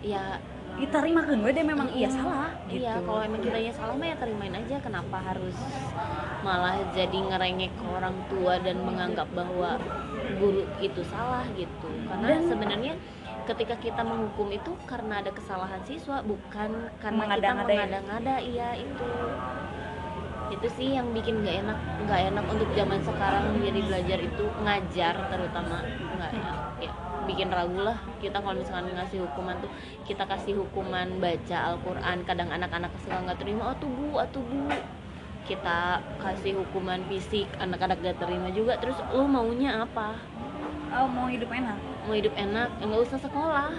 ya 0.00 0.40
kita 0.76 1.00
terima 1.00 1.24
kan 1.24 1.40
deh 1.40 1.64
memang 1.64 1.88
iya 1.88 2.08
salah 2.08 2.52
gitu 2.68 2.84
Iya, 2.84 3.00
kalau 3.00 3.20
emang 3.24 3.40
kitanya 3.40 3.72
salah 3.72 3.94
mah 3.96 4.12
ya 4.12 4.16
terimain 4.20 4.52
aja. 4.52 4.76
Kenapa 4.76 5.16
harus 5.24 5.56
malah 6.44 6.76
jadi 6.92 7.16
ngerengek 7.16 7.72
ke 7.72 7.84
orang 7.88 8.12
tua 8.28 8.60
dan 8.60 8.84
menganggap 8.84 9.24
bahwa 9.32 9.80
guru 10.36 10.68
itu 10.78 11.00
salah 11.08 11.48
gitu. 11.56 11.88
Karena 12.04 12.28
Dan- 12.28 12.44
sebenarnya 12.44 12.92
ketika 13.48 13.72
kita 13.80 14.04
menghukum 14.04 14.52
itu 14.52 14.76
karena 14.84 15.24
ada 15.24 15.32
kesalahan 15.32 15.80
siswa, 15.88 16.20
bukan 16.20 16.70
karena 17.00 17.24
kita 17.24 17.24
Mengada-ngada 17.24 17.72
ya? 17.72 17.76
mengada-ngada. 17.80 18.34
Iya 18.44 18.68
itu. 18.76 19.08
Itu 20.46 20.66
sih 20.78 20.94
yang 20.94 21.10
bikin 21.10 21.42
nggak 21.42 21.56
enak, 21.66 21.78
nggak 22.06 22.20
enak 22.30 22.44
untuk 22.46 22.68
zaman 22.78 23.00
sekarang 23.02 23.44
jadi 23.58 23.80
belajar 23.82 24.18
itu 24.22 24.44
ngajar 24.62 25.14
terutama. 25.30 25.78
Nggak 26.16 26.30
ya, 26.32 26.52
ya 26.86 26.92
bikin 27.26 27.50
ragu 27.50 27.82
lah. 27.82 27.98
Kita 28.22 28.38
kalau 28.38 28.54
misalkan 28.54 28.94
ngasih 28.94 29.26
hukuman 29.26 29.58
tuh 29.58 29.70
kita 30.06 30.22
kasih 30.24 30.54
hukuman 30.54 31.18
baca 31.18 31.58
Al-Quran 31.74 32.22
kadang 32.22 32.48
anak-anak 32.54 32.94
suka 33.02 33.26
nggak 33.26 33.38
terima 33.42 33.74
oh 33.74 33.76
tuh 33.76 33.90
bu 33.90 34.08
oh 34.14 34.28
tuh 34.30 34.42
bu. 34.46 34.70
Kita 35.46 36.02
kasih 36.18 36.58
hukuman 36.58 37.06
fisik 37.06 37.46
anak-anak 37.62 38.02
gak 38.02 38.18
terima 38.18 38.50
juga. 38.50 38.82
Terus 38.82 38.98
lu 39.14 39.30
maunya 39.30 39.78
apa? 39.86 40.18
Oh 40.90 41.06
mau 41.06 41.30
hidup 41.30 41.50
enak? 41.54 41.78
Mau 42.02 42.14
hidup 42.18 42.34
enak 42.34 42.66
ya 42.82 42.84
nggak 42.86 43.02
usah 43.06 43.18
sekolah. 43.22 43.70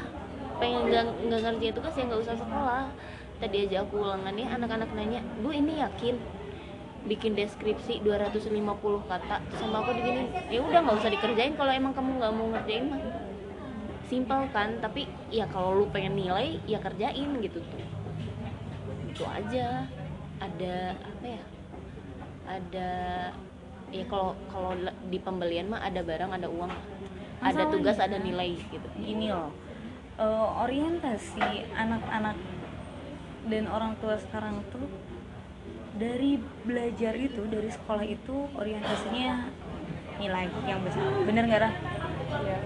Pengen 0.64 0.88
nggak 1.28 1.40
ngerjain 1.44 1.76
tugas 1.76 1.92
ya 1.96 2.08
nggak 2.08 2.24
usah 2.24 2.36
sekolah. 2.40 2.88
Tadi 3.38 3.68
aja 3.68 3.84
aku 3.84 4.00
ulangan 4.00 4.32
ya 4.34 4.48
anak-anak 4.56 4.90
nanya 4.96 5.20
bu 5.44 5.52
ini 5.52 5.84
yakin 5.84 6.16
bikin 7.08 7.34
deskripsi 7.34 8.04
250 8.04 8.52
kata 9.08 9.40
sama 9.56 9.80
aku 9.80 9.96
digini 9.96 10.28
ya 10.52 10.60
udah 10.60 10.80
nggak 10.84 10.98
usah 11.00 11.12
dikerjain 11.12 11.56
kalau 11.56 11.72
emang 11.72 11.96
kamu 11.96 12.20
nggak 12.20 12.34
mau 12.36 12.48
ngerjain 12.52 12.86
mah. 12.88 13.02
Simpel 14.08 14.48
kan 14.52 14.80
tapi 14.80 15.04
ya 15.28 15.48
kalau 15.48 15.84
lu 15.84 15.86
pengen 15.88 16.16
nilai 16.16 16.60
ya 16.64 16.80
kerjain 16.80 17.30
gitu 17.40 17.60
tuh. 17.60 17.88
Itu 19.08 19.24
aja. 19.24 19.88
Ada 20.38 20.76
apa 20.94 21.26
ya 21.26 21.42
ada 22.48 22.90
ya 23.90 24.04
kalau 24.06 24.32
kalau 24.48 24.72
di 25.08 25.18
pembelian 25.18 25.68
mah 25.68 25.82
ada 25.82 26.04
barang 26.04 26.32
ada 26.32 26.48
uang. 26.48 26.72
Ada 27.38 27.68
Masalahnya- 27.68 27.74
tugas 27.74 27.98
ada 28.00 28.18
nilai 28.18 28.50
gitu. 28.58 28.88
gini 28.98 29.30
loh 29.30 29.52
eh, 30.18 30.48
orientasi 30.66 31.70
anak-anak 31.72 32.34
dan 33.48 33.64
orang 33.70 33.94
tua 34.02 34.18
sekarang 34.18 34.66
tuh 34.74 34.90
dari 35.98 36.38
belajar 36.62 37.14
itu 37.18 37.42
dari 37.50 37.70
sekolah 37.70 38.06
itu 38.06 38.36
orientasinya 38.54 39.50
nilai 40.18 40.46
yang 40.66 40.82
besar 40.82 41.02
bener 41.26 41.44
nggak 41.46 41.62
Rah? 41.62 41.74
Iya. 42.38 42.58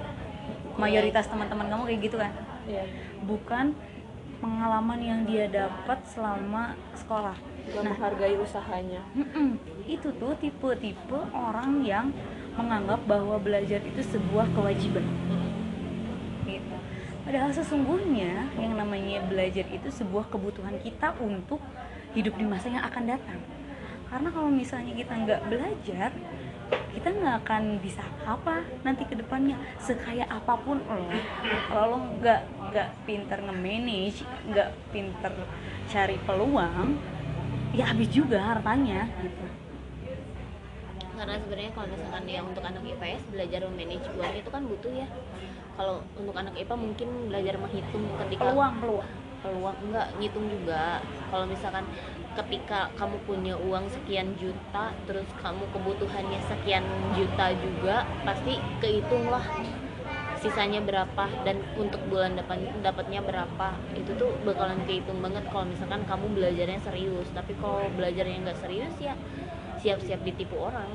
mayoritas 0.75 1.27
teman-teman 1.27 1.67
kamu 1.67 1.83
kayak 1.87 2.01
gitu 2.03 2.17
kan 2.17 2.31
Iya. 2.63 2.83
bukan 3.25 3.73
pengalaman 4.37 4.99
yang 4.99 5.19
dia 5.23 5.45
dapat 5.47 6.01
selama 6.05 6.73
sekolah 6.93 7.37
Juga 7.61 7.85
nah 7.85 7.93
menghargai 7.93 8.35
usahanya. 8.41 9.01
Mm-mm. 9.13 9.61
itu 9.85 10.09
tuh 10.17 10.33
tipe-tipe 10.35 11.19
orang 11.31 11.85
yang 11.85 12.09
menganggap 12.57 13.05
bahwa 13.05 13.37
belajar 13.37 13.79
itu 13.79 14.01
sebuah 14.01 14.49
kewajiban 14.51 15.05
gitu. 16.43 16.75
padahal 17.21 17.53
sesungguhnya 17.53 18.49
yang 18.57 18.73
namanya 18.73 19.21
belajar 19.23 19.63
itu 19.69 19.87
sebuah 19.87 20.27
kebutuhan 20.27 20.75
kita 20.81 21.13
untuk 21.21 21.61
hidup 22.15 22.33
di 22.35 22.45
masa 22.45 22.67
yang 22.67 22.83
akan 22.83 23.03
datang. 23.07 23.39
Karena 24.11 24.27
kalau 24.27 24.51
misalnya 24.51 24.91
kita 24.91 25.13
nggak 25.15 25.41
belajar 25.47 26.11
kita 26.91 27.07
nggak 27.11 27.35
akan 27.43 27.63
bisa 27.83 28.03
apa 28.27 28.63
nanti 28.83 29.07
ke 29.07 29.15
depannya. 29.15 29.55
Sekaya 29.79 30.27
apa 30.27 30.59
pun 30.59 30.83
lo 30.83 31.07
kalau 31.71 31.95
lo 31.95 31.97
nggak 32.19 32.41
nggak 32.71 32.89
pinter 33.07 33.39
nge-manage 33.39 34.23
nggak 34.51 34.69
pinter 34.91 35.31
cari 35.87 36.19
peluang 36.23 36.99
ya 37.71 37.87
habis 37.87 38.11
juga 38.11 38.39
hartanya 38.43 39.07
gitu. 39.23 39.45
Karena 41.15 41.37
sebenarnya 41.37 41.71
kalau 41.71 41.87
misalkan 41.91 42.23
yang 42.27 42.45
untuk 42.49 42.63
anak 42.65 42.83
IPS 42.83 43.21
belajar 43.31 43.59
memanage 43.71 44.07
uang 44.17 44.33
itu 44.35 44.49
kan 44.51 44.61
butuh 44.67 44.91
ya. 44.91 45.07
Kalau 45.79 46.03
untuk 46.19 46.35
anak 46.35 46.53
IPA 46.59 46.75
mungkin 46.75 47.09
belajar 47.31 47.55
menghitung 47.55 48.03
ketika 48.27 48.43
peluang 48.51 48.75
peluang 48.83 49.11
peluang 49.41 49.77
enggak 49.89 50.07
ngitung 50.21 50.47
juga. 50.47 51.01
Kalau 51.33 51.45
misalkan 51.49 51.85
ketika 52.37 52.87
kamu 52.95 53.17
punya 53.27 53.53
uang 53.59 53.91
sekian 53.91 54.37
juta 54.39 54.95
terus 55.03 55.27
kamu 55.43 55.67
kebutuhannya 55.75 56.39
sekian 56.47 56.85
juta 57.11 57.51
juga 57.59 58.07
pasti 58.23 58.55
kehitung 58.79 59.27
lah 59.27 59.43
sisanya 60.41 60.81
berapa 60.81 61.29
dan 61.45 61.61
untuk 61.77 62.01
bulan 62.09 62.33
depan 62.33 62.57
dapatnya 62.81 63.21
berapa. 63.21 63.77
Itu 63.93 64.17
tuh 64.17 64.33
bakalan 64.41 64.81
kehitung 64.89 65.21
banget 65.21 65.45
kalau 65.53 65.69
misalkan 65.69 66.01
kamu 66.09 66.25
belajarnya 66.33 66.81
serius. 66.81 67.29
Tapi 67.35 67.53
kalau 67.61 67.85
belajarnya 67.93 68.49
nggak 68.49 68.59
serius 68.61 68.93
ya 68.97 69.13
siap-siap 69.77 70.25
ditipu 70.25 70.57
orang. 70.57 70.89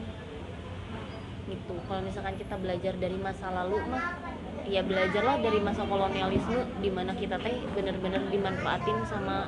Gitu. 1.46 1.74
Kalau 1.86 2.02
misalkan 2.02 2.34
kita 2.34 2.58
belajar 2.58 2.98
dari 2.98 3.14
masa 3.14 3.54
lalu 3.54 3.78
mah 3.86 4.18
ya 4.66 4.82
belajarlah 4.82 5.38
dari 5.38 5.58
masa 5.62 5.86
kolonialisme 5.86 6.66
di 6.82 6.90
mana 6.90 7.14
kita 7.14 7.38
teh 7.38 7.54
bener-bener 7.72 8.22
dimanfaatin 8.28 8.98
sama 9.06 9.46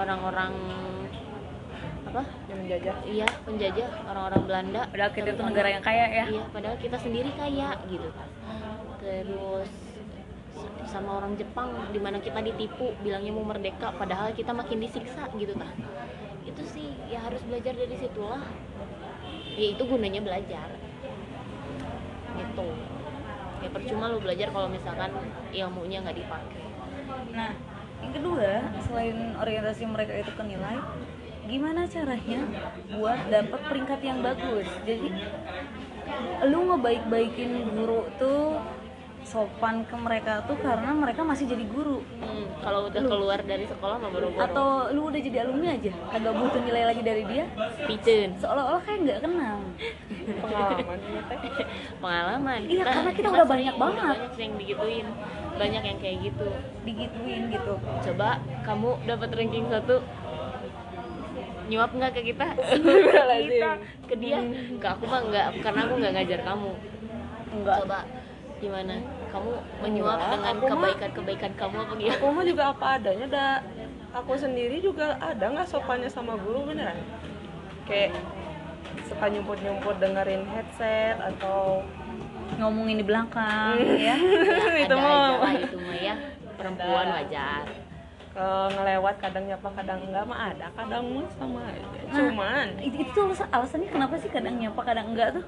orang-orang 0.00 0.52
apa? 2.06 2.22
Yang 2.48 2.58
menjajah. 2.64 2.94
iya 3.04 3.28
penjajah 3.44 3.88
orang-orang 4.08 4.42
Belanda. 4.48 4.80
Padahal 4.88 5.12
kita 5.12 5.26
tuh 5.26 5.32
Terutama- 5.36 5.50
negara 5.52 5.68
yang 5.68 5.84
kaya 5.84 6.04
ya. 6.08 6.24
Iya 6.32 6.44
padahal 6.48 6.76
kita 6.80 6.96
sendiri 6.96 7.30
kaya 7.36 7.68
gitu. 7.90 8.08
Terus 9.02 9.70
sama 10.88 11.20
orang 11.20 11.36
Jepang 11.36 11.68
di 11.92 12.00
mana 12.00 12.16
kita 12.22 12.40
ditipu 12.40 12.96
bilangnya 13.04 13.34
mau 13.34 13.44
merdeka 13.44 13.92
padahal 14.00 14.32
kita 14.32 14.56
makin 14.56 14.80
disiksa 14.80 15.28
gitu 15.36 15.52
tah. 15.52 15.68
Itu 16.48 16.62
sih 16.64 16.96
ya 17.12 17.20
harus 17.20 17.42
belajar 17.44 17.76
dari 17.76 17.96
situlah. 18.00 18.40
Ya 19.56 19.66
itu 19.76 19.82
gunanya 19.84 20.24
belajar. 20.24 20.68
Gitu 22.36 22.95
ya 23.62 23.68
percuma 23.72 24.12
lu 24.12 24.20
belajar 24.20 24.52
kalau 24.52 24.68
misalkan 24.68 25.10
ilmunya 25.52 26.04
nggak 26.04 26.18
dipakai. 26.18 26.64
Nah 27.32 27.52
yang 28.04 28.12
kedua 28.12 28.76
selain 28.84 29.16
orientasi 29.40 29.88
mereka 29.88 30.12
itu 30.12 30.32
ke 30.32 30.42
nilai 30.44 30.78
gimana 31.46 31.86
caranya 31.88 32.44
buat 32.92 33.18
dapat 33.30 33.60
peringkat 33.70 34.00
yang 34.04 34.18
bagus? 34.20 34.68
Jadi 34.84 35.10
lu 36.44 36.58
ngebaik-baikin 36.68 37.64
guru 37.72 38.12
tuh 38.20 38.60
sopan 39.26 39.82
ke 39.82 39.96
mereka 39.98 40.38
tuh 40.46 40.54
karena 40.62 40.94
mereka 40.94 41.26
masih 41.26 41.50
jadi 41.50 41.66
guru. 41.66 41.98
Hmm, 42.22 42.46
kalau 42.62 42.86
udah 42.86 43.02
Lu. 43.02 43.08
keluar 43.10 43.38
dari 43.42 43.66
sekolah 43.66 43.98
mah 43.98 44.10
boro-boro. 44.14 44.38
Atau 44.46 44.66
lu 44.94 45.10
udah 45.10 45.20
jadi 45.20 45.42
alumni 45.42 45.74
aja 45.74 45.92
kagak 46.14 46.34
butuh 46.38 46.60
nilai 46.62 46.84
lagi 46.86 47.02
dari 47.02 47.22
dia 47.26 47.44
Piceun. 47.90 48.38
seolah-olah 48.38 48.82
kayak 48.86 48.98
nggak 49.02 49.20
kenal. 49.26 49.58
Pengalaman 50.46 50.98
teh. 51.26 51.38
pengalaman. 51.98 52.60
Iya, 52.70 52.84
karena 52.86 53.10
kita 53.10 53.28
udah 53.34 53.46
banyak 53.46 53.74
banget. 53.74 54.02
banyak 54.06 54.34
yang 54.38 54.52
digituin. 54.62 55.06
Banyak 55.56 55.82
yang 55.82 55.98
kayak 55.98 56.16
gitu. 56.22 56.48
Digituin 56.86 57.42
gitu. 57.50 57.74
Coba 57.82 58.28
kamu 58.62 58.90
dapat 59.10 59.28
ranking 59.34 59.66
satu. 59.66 59.96
Nyuap 61.66 61.90
nggak 61.98 62.12
ke 62.14 62.30
kita? 62.30 62.46
Kita 63.50 63.70
ke 64.06 64.14
dia. 64.22 64.38
Ke 64.78 64.86
aku 64.86 65.04
mah 65.10 65.18
nggak 65.26 65.46
karena 65.66 65.80
aku 65.82 65.94
nggak 65.98 66.14
ngajar 66.14 66.40
kamu. 66.46 66.72
Enggak 67.50 67.76
coba 67.82 68.00
gimana 68.56 68.94
kamu 69.30 69.50
menyuap 69.82 70.18
Enggak, 70.18 70.30
dengan 70.32 70.56
kebaikan-kebaikan 70.70 71.52
kamu 71.58 71.74
apa 71.82 71.92
gimana 71.96 72.14
Aku 72.16 72.26
mah 72.32 72.44
juga 72.46 72.62
apa 72.72 72.86
adanya 72.98 73.26
da. 73.26 73.48
Aku 74.16 74.32
sendiri 74.34 74.80
juga 74.80 75.20
ada 75.20 75.44
nggak 75.44 75.68
sopannya 75.68 76.08
sama 76.08 76.38
guru 76.40 76.72
beneran? 76.72 76.96
Kayak 77.84 78.16
suka 79.06 79.28
nyumput-nyumput 79.28 80.00
dengerin 80.00 80.42
headset 80.50 81.16
atau 81.20 81.84
ngomongin 82.56 83.02
di 83.02 83.06
belakang 83.06 83.76
ya. 84.00 84.16
Itu 84.84 84.94
ada 84.94 84.96
mah 84.96 85.52
itu 85.52 85.76
mah 85.76 85.96
ya. 86.00 86.14
Perempuan 86.56 87.06
wajar. 87.12 87.64
Kalau 88.36 88.68
ngelewat 88.68 89.16
kadang 89.16 89.44
nyapa 89.48 89.68
kadang 89.80 90.00
enggak 90.08 90.24
mah 90.28 90.38
ada 90.52 90.66
kadang 90.76 91.04
mah 91.08 91.28
sama 91.40 91.60
aja. 91.72 91.80
Nah, 91.80 92.12
cuman 92.12 92.66
itu, 92.84 92.96
itu 93.00 93.18
alasan- 93.20 93.48
alasannya 93.48 93.88
kenapa 93.88 94.14
sih 94.20 94.28
kadang 94.28 94.60
nyapa 94.60 94.80
kadang 94.84 95.06
enggak 95.12 95.28
tuh 95.40 95.44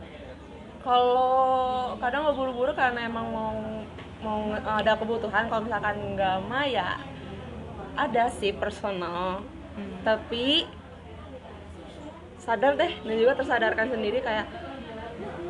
kalau 0.82 1.94
kadang 1.98 2.26
nggak 2.26 2.36
buru-buru 2.38 2.72
karena 2.74 3.10
emang 3.10 3.26
mau 3.30 3.54
mau 4.18 4.50
ada 4.54 4.98
kebutuhan 4.98 5.46
kalau 5.46 5.62
misalkan 5.62 5.96
enggak 5.98 6.42
mah 6.46 6.66
ya 6.66 6.98
ada 7.98 8.30
sih 8.30 8.54
personal. 8.54 9.42
Tapi 10.02 10.66
sadar 12.38 12.78
deh 12.78 12.92
dan 13.04 13.14
juga 13.18 13.32
tersadarkan 13.38 13.92
sendiri 13.92 14.22
kayak 14.24 14.46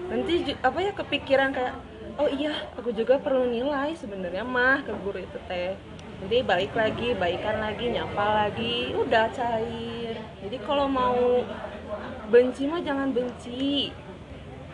nanti 0.08 0.56
apa 0.64 0.78
ya 0.80 0.92
kepikiran 0.96 1.52
kayak 1.52 1.74
oh 2.18 2.26
iya 2.26 2.66
aku 2.74 2.90
juga 2.90 3.20
perlu 3.20 3.46
nilai 3.46 3.94
sebenarnya 3.94 4.42
mah 4.42 4.82
ke 4.82 4.92
guru 5.04 5.20
itu 5.20 5.38
teh. 5.46 5.76
Jadi 6.18 6.42
balik 6.42 6.74
lagi 6.74 7.14
baikan 7.14 7.62
lagi 7.62 7.94
nyapa 7.94 8.26
lagi 8.48 8.90
udah 8.90 9.30
cair. 9.30 10.18
Jadi 10.42 10.56
kalau 10.66 10.90
mau 10.90 11.46
benci 12.26 12.66
mah 12.66 12.82
jangan 12.82 13.14
benci 13.14 13.94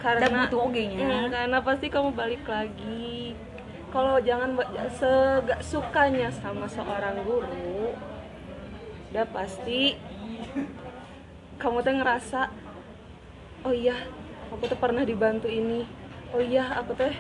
karena 0.04 0.28
Dan 0.28 0.32
butuh 0.44 0.60
ogenya. 0.68 0.98
Hmm, 1.00 1.24
karena 1.32 1.58
pasti 1.64 1.86
kamu 1.88 2.10
balik 2.12 2.44
lagi. 2.44 3.32
Kalau 3.88 4.20
jangan 4.20 4.58
segak 4.92 5.60
sukanya 5.64 6.28
sama 6.28 6.68
seorang 6.68 7.24
guru 7.24 7.94
udah 9.14 9.30
pasti 9.30 9.94
kamu 11.62 11.86
tuh 11.86 11.94
ngerasa 12.02 12.50
oh 13.62 13.70
iya 13.70 13.94
aku 14.50 14.66
tuh 14.66 14.74
pernah 14.74 15.06
dibantu 15.06 15.46
ini. 15.46 15.86
Oh 16.34 16.42
iya 16.42 16.66
aku 16.82 16.98
teh 16.98 17.14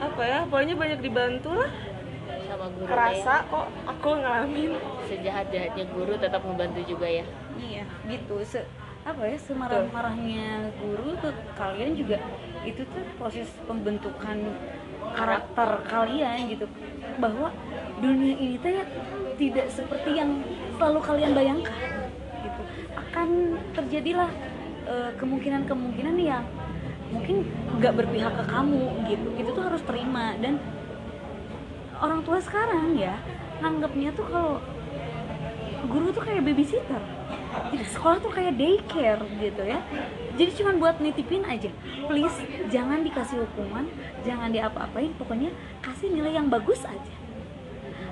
apa 0.00 0.22
ya 0.24 0.38
pokoknya 0.48 0.74
banyak 0.80 1.00
dibantu 1.04 1.52
lah. 1.52 1.68
Sama 2.48 2.66
guru 2.72 2.88
kerasa 2.88 3.44
kok 3.52 3.68
aku 3.84 4.08
ngalamin. 4.16 4.80
Sejahat-jahatnya 5.04 5.84
guru 5.92 6.16
tetap 6.16 6.40
membantu 6.40 6.80
juga 6.88 7.04
ya. 7.04 7.28
Iya 7.60 7.84
gitu. 8.08 8.40
Se 8.40 8.64
apa 9.00 9.22
ya 9.24 9.38
semarah-marahnya 9.40 10.76
guru 10.76 11.16
ke 11.24 11.32
kalian 11.56 11.96
juga 11.96 12.20
itu 12.68 12.84
tuh 12.84 13.04
proses 13.16 13.48
pembentukan 13.64 14.38
karakter 15.16 15.70
kalian 15.88 16.52
gitu. 16.52 16.68
Bahwa 17.16 17.48
dunia 18.04 18.36
ini 18.36 18.56
teh 18.60 18.84
tidak 19.40 19.72
seperti 19.72 20.20
yang 20.20 20.44
selalu 20.76 21.00
kalian 21.00 21.32
bayangkan 21.32 22.12
gitu. 22.44 22.62
Akan 22.96 23.56
terjadilah 23.72 24.28
eh, 24.84 25.10
kemungkinan-kemungkinan 25.16 26.16
yang 26.20 26.44
mungkin 27.10 27.48
nggak 27.80 27.96
berpihak 28.04 28.32
ke 28.36 28.44
kamu 28.46 28.84
gitu. 29.08 29.28
Itu 29.40 29.50
tuh 29.56 29.64
harus 29.64 29.82
terima. 29.88 30.36
Dan 30.36 30.60
orang 32.00 32.20
tua 32.20 32.36
sekarang 32.40 32.96
ya 33.00 33.16
nanggapnya 33.64 34.12
tuh 34.12 34.28
kalau 34.28 34.54
guru 35.88 36.12
tuh 36.12 36.24
kayak 36.24 36.44
babysitter 36.44 37.19
jadi 37.70 37.86
sekolah 37.86 38.18
tuh 38.22 38.32
kayak 38.34 38.54
daycare 38.58 39.22
gitu 39.38 39.62
ya. 39.66 39.80
Jadi 40.38 40.50
cuman 40.56 40.74
buat 40.80 40.96
nitipin 41.02 41.44
aja 41.44 41.70
please 42.08 42.38
jangan 42.72 43.04
dikasih 43.04 43.44
hukuman 43.44 43.86
jangan 44.24 44.48
diapa-apain 44.50 45.12
pokoknya 45.20 45.50
kasih 45.84 46.08
nilai 46.10 46.38
yang 46.38 46.48
bagus 46.48 46.82
aja. 46.86 47.14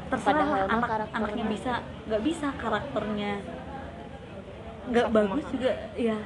Terserah 0.08 0.68
anak 0.68 1.12
anaknya 1.12 1.44
bisa 1.48 1.72
nggak 2.08 2.22
bisa 2.24 2.48
karakternya 2.56 3.40
nggak 4.88 5.08
bagus 5.12 5.44
juga 5.52 5.72
ya. 5.96 6.18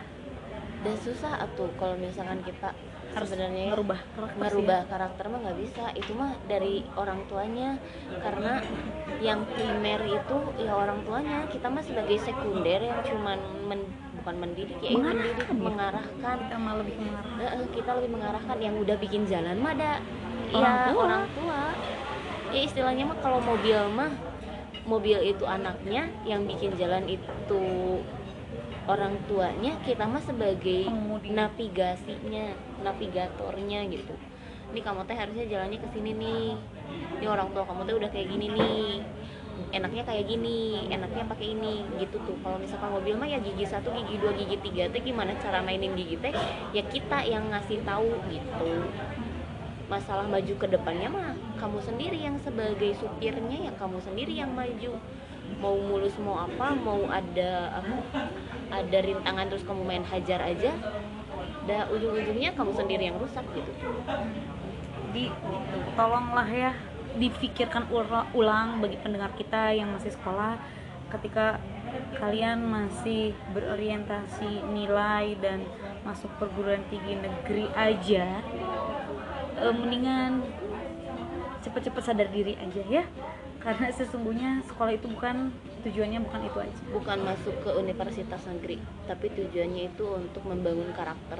Dan 0.83 0.94
susah 0.98 1.38
atuh 1.38 1.70
kalau 1.79 1.94
misalkan 1.94 2.42
kita 2.42 2.75
harus 3.12 3.29
sebenarnya 3.29 3.62
ya, 3.68 3.72
merubah 3.77 4.01
karakter 4.16 4.37
ya. 4.37 4.42
merubah 4.42 4.81
karakter 4.88 5.25
mah 5.29 5.38
nggak 5.44 5.59
bisa. 5.61 5.85
Itu 5.92 6.12
mah 6.16 6.33
dari 6.48 6.75
orang 6.96 7.20
tuanya. 7.29 7.70
Karena 8.25 8.53
yang 9.20 9.40
primer 9.53 10.01
itu 10.09 10.37
ya 10.61 10.72
orang 10.72 11.01
tuanya. 11.05 11.37
Kita 11.53 11.66
mah 11.68 11.85
sebagai 11.85 12.16
sekunder 12.20 12.81
yang 12.81 13.01
cuman 13.05 13.38
men- 13.68 13.92
bukan 14.22 14.35
mendidik 14.38 14.79
ya, 14.81 14.94
ya 14.94 14.98
mendidik 15.03 15.46
Mengarahkan 15.51 15.57
ya. 15.57 15.62
mengarahkan. 15.62 16.37
Kita 16.46 16.57
malah 16.57 16.79
lebih 16.81 16.96
mengarah 16.98 17.33
eh, 17.42 17.66
kita 17.75 17.90
lebih 18.01 18.11
mengarahkan. 18.16 18.57
Yang 18.61 18.75
udah 18.81 18.96
bikin 19.01 19.22
jalan 19.29 19.57
mah 19.61 19.72
ada. 19.77 19.92
Orang 20.53 20.75
ya 20.77 20.85
tua. 20.92 21.03
orang 21.05 21.25
tua. 21.37 21.61
Ya 22.53 22.61
istilahnya 22.68 23.05
mah 23.09 23.18
kalau 23.25 23.40
mobil 23.40 23.79
mah 23.92 24.12
mobil 24.83 25.18
itu 25.22 25.44
anaknya 25.46 26.11
yang 26.27 26.42
bikin 26.42 26.75
jalan 26.75 27.07
itu 27.07 27.62
orang 28.90 29.14
tuanya 29.31 29.79
kita 29.87 30.03
mah 30.07 30.23
sebagai 30.23 30.90
navigasinya 31.23 32.51
navigatornya 32.83 33.87
gitu. 33.87 34.14
Ini 34.73 34.81
kamu 34.81 35.05
teh 35.05 35.14
harusnya 35.14 35.45
jalannya 35.47 35.79
ke 35.79 35.88
sini 35.92 36.11
nih. 36.16 36.49
Ini 37.21 37.27
orang 37.29 37.53
tua 37.53 37.62
kamu 37.68 37.85
teh 37.87 37.95
udah 37.95 38.11
kayak 38.11 38.29
gini 38.33 38.47
nih. 38.51 38.90
Enaknya 39.73 40.03
kayak 40.03 40.25
gini 40.27 40.88
enaknya 40.88 41.29
pakai 41.29 41.53
ini 41.55 41.85
gitu 42.01 42.16
tuh. 42.25 42.37
Kalau 42.40 42.57
misalkan 42.57 42.90
mobil 42.90 43.14
mah 43.14 43.29
ya 43.29 43.38
gigi 43.38 43.68
satu 43.68 43.92
gigi 43.92 44.18
dua 44.18 44.33
gigi 44.33 44.57
tiga 44.64 44.88
teh 44.90 45.05
gimana 45.05 45.37
cara 45.38 45.61
mainin 45.61 45.92
gigi 45.95 46.16
teh? 46.18 46.33
Ya 46.73 46.83
kita 46.88 47.23
yang 47.29 47.53
ngasih 47.53 47.85
tahu 47.85 48.11
gitu. 48.33 48.73
Masalah 49.92 50.25
maju 50.25 50.55
ke 50.57 50.66
depannya 50.66 51.09
mah 51.12 51.37
kamu 51.61 51.79
sendiri 51.85 52.16
yang 52.16 52.40
sebagai 52.40 52.97
supirnya 52.97 53.68
ya 53.68 53.73
kamu 53.77 54.01
sendiri 54.01 54.40
yang 54.40 54.51
maju. 54.57 54.97
Mau 55.61 55.77
mulus 55.77 56.16
mau 56.16 56.49
apa 56.49 56.73
mau 56.73 57.05
ada 57.12 57.77
apa 57.77 58.25
ada 58.72 58.98
rintangan 59.04 59.46
terus 59.52 59.64
kamu 59.68 59.82
main 59.85 60.04
hajar 60.08 60.40
aja 60.40 60.72
dah 61.68 61.87
ujung-ujungnya 61.92 62.56
kamu 62.56 62.72
sendiri 62.74 63.12
yang 63.12 63.18
rusak 63.20 63.44
gitu. 63.54 63.70
Di 65.12 65.28
tolonglah 65.94 66.48
ya 66.48 66.72
dipikirkan 67.20 67.92
ula- 67.92 68.32
ulang 68.32 68.80
bagi 68.80 68.96
pendengar 68.98 69.30
kita 69.37 69.76
yang 69.76 69.92
masih 69.92 70.11
sekolah. 70.16 70.56
Ketika 71.12 71.61
kalian 72.16 72.64
masih 72.64 73.37
berorientasi 73.52 74.64
nilai 74.72 75.37
dan 75.44 75.61
masuk 76.02 76.32
perguruan 76.40 76.80
tinggi 76.88 77.20
negeri 77.20 77.68
aja 77.76 78.40
eh, 79.61 79.74
mendingan 79.76 80.40
cepet-cepet 81.62 82.02
sadar 82.02 82.28
diri 82.32 82.58
aja 82.58 82.82
ya 82.88 83.04
karena 83.62 83.94
sesungguhnya 83.94 84.66
sekolah 84.66 84.98
itu 84.98 85.07
bukan 85.07 85.55
tujuannya 85.87 86.18
bukan 86.27 86.40
itu 86.51 86.59
aja. 86.59 86.79
Bukan 86.90 87.18
masuk 87.22 87.55
ke 87.62 87.70
universitas 87.79 88.42
negeri 88.51 88.83
tapi 89.07 89.31
tujuannya 89.31 89.94
itu 89.94 90.05
untuk 90.18 90.42
membangun 90.42 90.90
karakter 90.90 91.38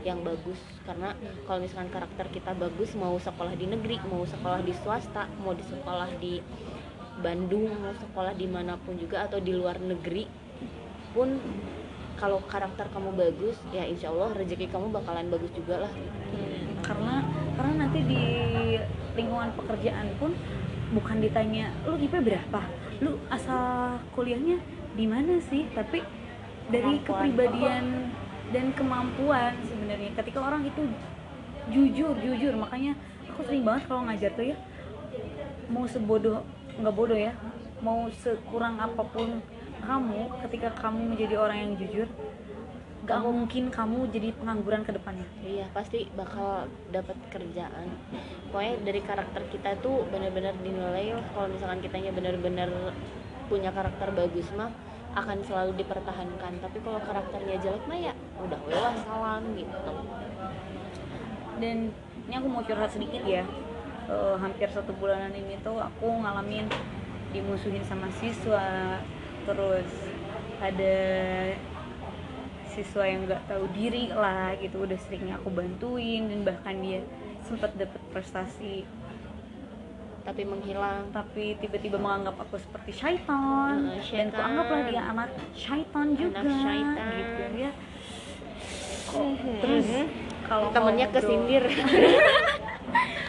yang 0.00 0.24
bagus. 0.24 0.56
Karena 0.88 1.12
kalau 1.44 1.60
misalkan 1.60 1.92
karakter 1.92 2.32
kita 2.32 2.56
bagus 2.56 2.96
mau 2.96 3.12
sekolah 3.20 3.52
di 3.60 3.68
negeri 3.68 4.00
mau 4.08 4.24
sekolah 4.24 4.64
di 4.64 4.72
swasta 4.80 5.28
mau 5.44 5.52
di 5.52 5.64
sekolah 5.68 6.08
di 6.16 6.40
Bandung 7.20 7.68
mau 7.84 7.92
sekolah 7.92 8.32
di 8.32 8.48
mana 8.48 8.80
pun 8.80 8.96
juga 8.96 9.28
atau 9.28 9.36
di 9.36 9.52
luar 9.52 9.76
negeri 9.76 10.24
pun 11.12 11.36
kalau 12.16 12.40
karakter 12.48 12.88
kamu 12.92 13.12
bagus 13.16 13.56
ya 13.72 13.84
insya 13.84 14.08
Allah 14.12 14.32
rezeki 14.32 14.72
kamu 14.72 14.88
bakalan 14.96 15.28
bagus 15.28 15.52
juga 15.52 15.84
lah. 15.84 15.92
Karena 16.80 17.20
karena 17.60 17.84
nanti 17.84 18.00
di 18.08 18.24
lingkungan 19.12 19.52
pekerjaan 19.52 20.08
pun 20.16 20.32
bukan 20.90 21.22
ditanya 21.22 21.70
lu 21.86 21.96
IP 21.96 22.14
berapa? 22.18 22.60
Lu 23.00 23.16
asal 23.30 23.98
kuliahnya 24.14 24.58
di 24.94 25.04
mana 25.06 25.38
sih? 25.46 25.66
Tapi 25.72 26.02
dari 26.70 27.02
Kemampuan. 27.02 27.06
kepribadian 27.06 27.84
dan 28.50 28.66
kemampuan 28.74 29.54
sebenarnya. 29.66 30.10
Ketika 30.18 30.38
orang 30.42 30.66
itu 30.66 30.82
jujur 31.70 32.18
jujur 32.18 32.54
makanya 32.58 32.98
aku 33.30 33.46
sering 33.46 33.62
banget 33.62 33.86
kalau 33.86 34.02
ngajar 34.10 34.30
tuh 34.34 34.46
ya 34.52 34.56
mau 35.70 35.86
sebodoh 35.86 36.42
nggak 36.80 36.94
bodoh 36.94 37.18
ya 37.18 37.32
mau 37.80 38.10
sekurang 38.10 38.76
apa 38.82 39.02
pun 39.06 39.38
kamu 39.80 40.20
ketika 40.46 40.68
kamu 40.76 41.14
menjadi 41.14 41.34
orang 41.40 41.58
yang 41.62 41.72
jujur 41.78 42.08
gak 43.10 43.18
Kamu- 43.18 43.34
mungkin 43.42 43.64
kamu 43.74 43.98
jadi 44.14 44.28
pengangguran 44.38 44.82
ke 44.86 44.92
depannya 44.94 45.26
Iya 45.42 45.66
pasti 45.74 46.06
bakal 46.14 46.70
dapat 46.94 47.18
kerjaan. 47.34 47.90
Pokoknya 48.54 48.74
dari 48.86 49.00
karakter 49.02 49.42
kita 49.50 49.74
tuh 49.82 50.06
benar-benar 50.14 50.54
dinilai. 50.62 51.18
Kalau 51.34 51.50
misalkan 51.50 51.82
kitanya 51.82 52.14
benar-benar 52.14 52.70
punya 53.50 53.74
karakter 53.74 54.14
bagus 54.14 54.46
mah 54.54 54.70
akan 55.18 55.42
selalu 55.42 55.74
dipertahankan. 55.82 56.62
Tapi 56.62 56.78
kalau 56.86 57.02
karakternya 57.02 57.58
jelek 57.58 57.82
mah 57.90 57.98
ya 57.98 58.14
udah 58.38 58.60
welah 58.70 58.94
salam 59.02 59.42
gitu. 59.58 59.92
dan 61.60 61.92
ini 62.24 62.34
aku 62.38 62.48
mau 62.48 62.62
curhat 62.64 62.88
sedikit 62.88 63.20
ya 63.26 63.44
Eh, 64.10 64.36
hampir 64.42 64.66
satu 64.66 64.90
bulanan 64.98 65.30
ini 65.30 65.54
tuh 65.62 65.78
aku 65.78 66.10
ngalamin 66.10 66.66
dimusuhin 67.30 67.78
sama 67.86 68.10
siswa 68.10 68.98
terus 69.46 69.86
ada 70.58 70.98
siswa 72.70 73.02
yang 73.02 73.24
nggak 73.24 73.42
tahu 73.44 73.66
diri 73.70 74.08
lah 74.08 74.54
gitu 74.56 74.80
udah 74.80 74.98
seringnya 74.98 75.34
aku 75.34 75.50
bantuin 75.50 76.24
dan 76.24 76.40
bahkan 76.44 76.78
dia 76.78 77.00
sempat 77.42 77.74
dapat 77.74 77.98
prestasi 78.08 78.86
Tapi 80.20 80.44
menghilang. 80.44 81.08
tapi 81.10 81.56
tiba-tiba 81.56 81.96
menganggap 81.96 82.36
aku 82.38 82.56
seperti 82.56 82.92
syaitan 82.94 83.72
Heeh, 83.82 83.96
dan 83.96 84.04
syaitan. 84.04 84.36
kuanggaplah 84.36 84.80
dia 84.86 85.02
anak 85.02 85.28
syaitan 85.52 86.06
juga 86.12 86.40
syaitan. 86.40 87.08
gitu 87.16 87.42
ya 87.58 87.70
terus 89.56 89.86
kalau 90.44 90.70
Temennya 90.70 91.06
ngobrol- 91.06 91.14
kesindir. 91.20 91.64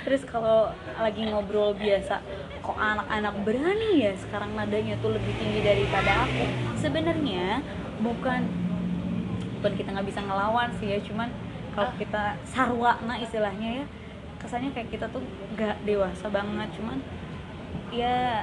Terus 0.02 0.26
kalau 0.26 0.70
lagi 0.96 1.24
ngobrol 1.24 1.74
biasa, 1.74 2.26
kok 2.58 2.74
anak-anak 2.76 3.36
berani 3.42 4.02
ya 4.02 4.14
sekarang 4.18 4.58
nadanya 4.58 4.98
tuh 4.98 5.14
lebih 5.14 5.30
tinggi 5.32 5.62
daripada 5.62 6.26
aku. 6.26 6.46
Sebenarnya 6.76 7.62
bukan 8.00 8.42
bukan 9.62 9.78
kita 9.78 9.90
nggak 9.92 10.08
bisa 10.08 10.20
ngelawan 10.20 10.74
sih 10.76 10.90
ya, 10.90 11.00
cuman 11.00 11.30
kalau 11.72 11.88
Ah. 11.88 11.96
kita 11.96 12.24
sarwana 12.44 13.14
istilahnya 13.16 13.70
ya, 13.78 13.86
kesannya 14.36 14.74
kayak 14.74 14.90
kita 14.90 15.06
tuh 15.08 15.22
nggak 15.54 15.86
dewasa 15.86 16.26
banget, 16.28 16.70
cuman 16.74 16.98
ya 17.90 18.42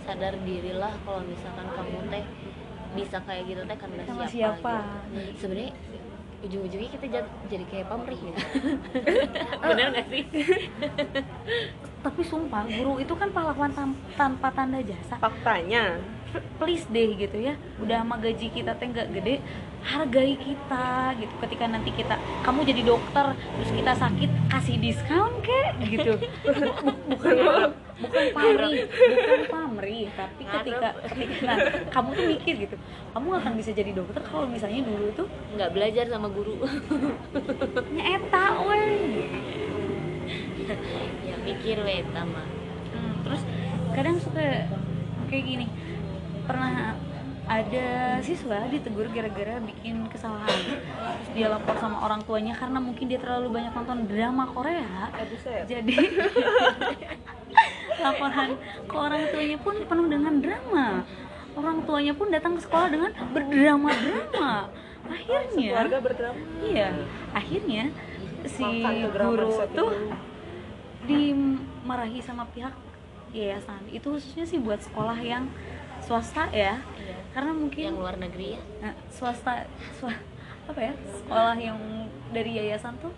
Sadar 0.00 0.36
dirilah 0.38 0.92
kalau 1.00 1.20
misalkan 1.22 1.64
kamu 1.66 2.00
teh 2.08 2.24
bisa 2.94 3.16
kayak 3.20 3.44
gitu 3.46 3.60
teh 3.62 3.72
karena 3.74 4.04
Sama 4.04 4.24
siapa, 4.24 4.28
siapa. 4.28 4.76
gitu. 5.10 5.30
Sebenarnya 5.38 5.72
ujung-ujungnya 6.40 6.90
kita 6.90 7.06
jad- 7.10 7.34
jadi 7.48 7.64
kayak 7.64 7.86
pamrih 7.88 8.20
ya. 8.22 8.36
Bener 9.64 9.86
gak 9.92 10.06
sih? 10.06 10.24
tapi 12.04 12.20
sumpah 12.20 12.68
guru 12.68 13.00
itu 13.00 13.12
kan 13.12 13.28
pahlawan 13.30 13.72
tam- 13.72 13.96
tanpa 14.12 14.52
tanda 14.52 14.76
jasa. 14.78 15.16
faktanya 15.16 15.96
please 16.58 16.86
deh 16.90 17.14
gitu 17.18 17.36
ya. 17.38 17.54
Udah 17.82 18.02
sama 18.02 18.16
gaji 18.20 18.46
kita 18.50 18.74
teh 18.76 18.86
nggak 18.88 19.08
gede 19.14 19.34
hargai 19.84 20.34
kita 20.40 21.14
gitu. 21.20 21.34
Ketika 21.44 21.64
nanti 21.68 21.90
kita 21.92 22.16
kamu 22.42 22.60
jadi 22.64 22.82
dokter 22.82 23.26
terus 23.36 23.70
kita 23.74 23.92
sakit 23.94 24.30
kasih 24.50 24.76
diskon 24.80 25.32
kek 25.44 25.72
gitu. 25.84 26.12
Bukan 27.14 27.36
bukan 27.94 28.26
pamrih 28.34 28.90
bukan 28.90 29.40
pamrih 29.54 30.10
tapi 30.18 30.42
ketika 30.42 30.98
ketika 31.14 31.46
nah, 31.46 31.58
kamu 31.94 32.08
tuh 32.10 32.26
mikir 32.26 32.54
gitu 32.66 32.76
kamu 33.14 33.28
akan 33.38 33.52
bisa 33.54 33.70
jadi 33.70 33.94
dokter 33.94 34.18
kalau 34.26 34.50
misalnya 34.50 34.82
dulu 34.82 35.06
tuh 35.14 35.30
Nggak 35.54 35.70
belajar 35.70 36.04
sama 36.10 36.28
guru. 36.34 36.58
nyeta 37.94 38.44
weh. 38.66 39.30
Ya 41.22 41.36
mikir 41.46 41.78
we 41.86 42.02
sama. 42.10 42.42
Hmm, 42.90 43.14
terus 43.22 43.42
kadang 43.94 44.16
suka 44.18 44.66
kayak 45.30 45.44
gini 45.46 45.66
pernah 46.44 46.96
ada 47.44 48.18
siswa 48.24 48.64
ditegur 48.72 49.04
gara-gara 49.12 49.60
bikin 49.60 50.08
kesalahan. 50.08 50.48
Terus 50.48 51.28
dia 51.36 51.52
lapor 51.52 51.76
sama 51.76 52.00
orang 52.00 52.24
tuanya 52.24 52.56
karena 52.56 52.80
mungkin 52.80 53.04
dia 53.04 53.20
terlalu 53.20 53.60
banyak 53.60 53.72
nonton 53.76 54.08
drama 54.08 54.48
Korea. 54.48 55.12
Jadi 55.68 55.92
laporan 58.04 58.56
ke 58.88 58.94
orang 58.96 59.22
tuanya 59.28 59.56
pun 59.60 59.74
penuh 59.84 60.06
dengan 60.08 60.34
drama. 60.40 60.86
Orang 61.54 61.84
tuanya 61.84 62.16
pun 62.16 62.32
datang 62.32 62.56
ke 62.56 62.64
sekolah 62.64 62.88
dengan 62.88 63.12
berdrama-drama. 63.30 64.72
Akhirnya 65.04 65.70
keluarga 65.76 66.00
berdrama. 66.00 66.40
iya 66.64 66.96
akhirnya 67.36 67.92
si 68.48 68.64
guru 69.12 69.52
tuh 69.76 69.92
dimarahi 71.04 72.24
sama 72.24 72.48
pihak 72.56 72.72
yayasan. 73.36 73.84
Itu 73.92 74.16
khususnya 74.16 74.48
sih 74.48 74.56
buat 74.56 74.80
sekolah 74.80 75.20
yang 75.20 75.44
swasta 76.04 76.48
ya 76.48 76.76
Iya. 76.94 77.16
karena 77.32 77.52
mungkin 77.52 77.82
yang 77.82 77.96
luar 77.96 78.16
negeri 78.16 78.54
ya 78.54 78.62
Nah, 78.80 78.92
swasta 79.08 79.64
swa- 79.94 80.22
apa 80.64 80.80
ya 80.80 80.92
sekolah 81.14 81.56
yang 81.58 81.78
dari 82.30 82.52
yayasan 82.54 82.96
tuh 82.96 83.12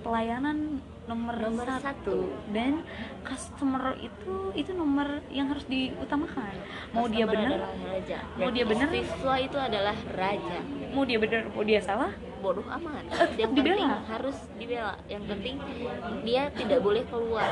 pelayanan 0.00 0.80
nomor, 1.02 1.34
Nomor 1.34 1.66
satu. 1.66 1.82
satu. 1.82 2.16
dan 2.48 2.86
customer 3.20 3.98
itu 3.98 4.34
itu 4.54 4.70
nomor 4.72 5.20
yang 5.28 5.50
harus 5.50 5.66
diutamakan 5.66 6.54
mau 6.90 7.04
dia 7.04 7.26
Customer 7.26 7.50
benar 7.50 7.58
adalah 7.58 7.74
raja 7.84 8.18
Mau 8.32 8.48
dia 8.48 8.64
benar? 8.64 8.88
siswa 8.88 9.34
itu 9.36 9.56
adalah 9.58 9.96
raja 10.08 10.58
mau 10.88 11.02
dia 11.02 11.18
benar 11.18 11.40
mau 11.50 11.62
dia 11.62 11.80
salah 11.80 12.12
bodoh 12.38 12.64
amat 12.64 13.04
yang 13.40 13.52
dibela. 13.52 13.76
penting 13.76 13.90
harus 14.06 14.36
dibela 14.54 14.94
yang 15.04 15.24
penting 15.26 15.56
dia 16.22 16.42
tidak 16.50 16.80
boleh 16.80 17.02
keluar 17.04 17.50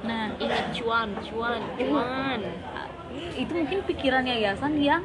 nah 0.00 0.30
ingat 0.36 0.70
cuan 0.72 1.08
cuan 1.24 1.60
cuan 1.74 2.40
itu 3.36 3.52
mungkin 3.52 3.80
pikiran 3.84 4.24
yayasan 4.26 4.74
yang 4.78 5.02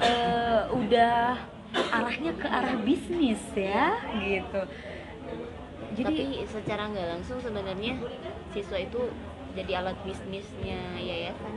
eh, 0.00 0.62
udah 0.72 1.36
arahnya 1.72 2.32
ke 2.36 2.48
arah 2.48 2.76
bisnis 2.80 3.40
ya 3.52 3.96
gitu. 4.20 4.60
Jadi 5.96 6.04
tapi 6.04 6.24
secara 6.44 6.92
nggak 6.92 7.08
langsung 7.16 7.38
sebenarnya 7.40 7.96
siswa 8.52 8.78
itu 8.80 9.00
jadi 9.56 9.80
alat 9.80 9.96
bisnisnya 10.04 10.80
yayasan. 11.00 11.54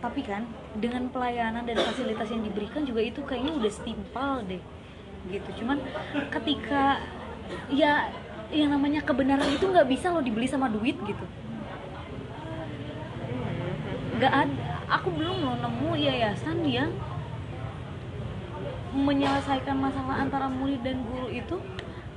Tapi 0.00 0.20
kan 0.24 0.48
dengan 0.80 1.12
pelayanan 1.12 1.64
dan 1.68 1.76
fasilitas 1.76 2.28
yang 2.32 2.44
diberikan 2.44 2.84
juga 2.88 3.04
itu 3.04 3.20
kayaknya 3.24 3.52
udah 3.56 3.72
setimpal 3.72 4.44
deh 4.44 4.60
gitu. 5.28 5.48
Cuman 5.60 5.80
ketika 6.32 7.00
ya 7.68 8.08
yang 8.50 8.74
namanya 8.74 9.00
kebenaran 9.04 9.46
itu 9.46 9.68
nggak 9.68 9.86
bisa 9.86 10.10
lo 10.10 10.20
dibeli 10.20 10.50
sama 10.50 10.66
duit 10.66 10.98
gitu 11.06 11.24
nggak 14.20 14.34
ada. 14.36 14.64
Aku 15.00 15.08
belum 15.16 15.40
lo 15.40 15.56
nemu 15.56 15.90
yayasan 15.96 16.60
yang 16.68 16.92
menyelesaikan 18.92 19.80
masalah 19.80 20.20
antara 20.20 20.44
murid 20.52 20.84
dan 20.84 21.00
guru 21.08 21.32
itu 21.32 21.56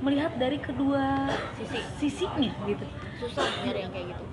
melihat 0.04 0.36
dari 0.36 0.60
kedua 0.60 1.32
Sisi. 1.56 1.80
sisinya 1.96 2.52
gitu. 2.68 2.84
Susah 3.24 3.48
nyari 3.64 3.88
yang 3.88 3.92
kayak 3.94 4.06
gitu. 4.12 4.24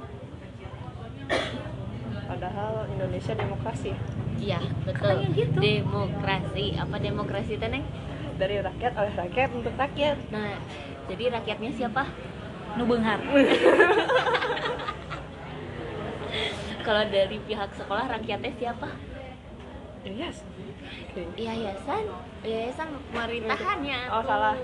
Padahal 2.28 2.92
Indonesia 2.92 3.34
demokrasi 3.40 3.96
iya 4.42 4.60
betul. 4.84 5.24
Gitu. 5.32 5.56
demokrasi. 5.56 6.76
Apa 6.76 7.00
demokrasi 7.00 7.56
teneng 7.56 7.88
dari 8.36 8.60
rakyat 8.60 9.00
oleh 9.00 9.14
rakyat 9.16 9.50
untuk 9.56 9.72
rakyat. 9.80 10.20
Nah 10.28 10.60
jadi 11.08 11.40
rakyatnya 11.40 11.72
siapa? 11.72 12.04
Nu 12.76 12.84
beunghar 12.84 13.24
kalau 16.82 17.04
dari 17.08 17.38
pihak 17.42 17.70
sekolah 17.74 18.06
rakyatnya 18.10 18.52
siapa? 18.58 18.90
Yes 20.04 20.42
yayasan? 21.38 22.04
Yayasan 22.42 22.88
pemerintahannya. 23.12 24.00
Oh, 24.10 24.24
salah. 24.24 24.56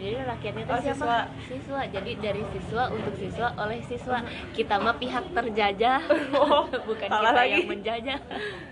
jadi 0.00 0.24
rakyatnya 0.24 0.62
itu 0.64 0.72
Oh, 0.72 0.80
siapa? 0.80 0.96
siswa. 0.96 1.18
siswa. 1.44 1.80
Jadi 1.88 2.10
dari 2.18 2.42
siswa 2.56 2.84
untuk 2.88 3.14
siswa 3.16 3.48
oleh 3.56 3.78
siswa. 3.84 4.18
Kita 4.52 4.80
mah 4.80 4.96
pihak 4.96 5.24
terjajah. 5.32 6.00
Oh, 6.34 6.64
bukan 6.88 7.08
kita 7.08 7.30
lagi. 7.30 7.52
yang 7.52 7.66
menjajah. 7.68 8.18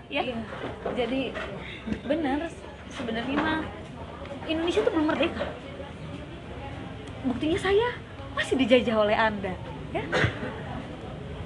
Ya. 0.09 0.21
Iya. 0.25 0.37
Jadi 0.97 1.21
benar. 2.05 2.39
Sebenarnya 2.89 3.37
mah 3.37 3.61
Indonesia 4.49 4.81
tuh 4.81 4.91
belum 4.91 5.07
merdeka. 5.13 5.45
Buktinya 7.21 7.59
saya 7.61 7.87
masih 8.33 8.55
dijajah 8.55 8.95
oleh 8.95 9.13
Anda, 9.13 9.51
ya. 9.91 9.99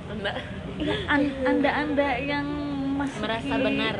enggak 0.05 0.37
Iya, 0.79 0.95
an- 1.05 1.37
Anda-anda 1.45 2.09
yang 2.17 2.47
masih 2.97 3.19
merasa 3.21 3.53
benar. 3.57 3.95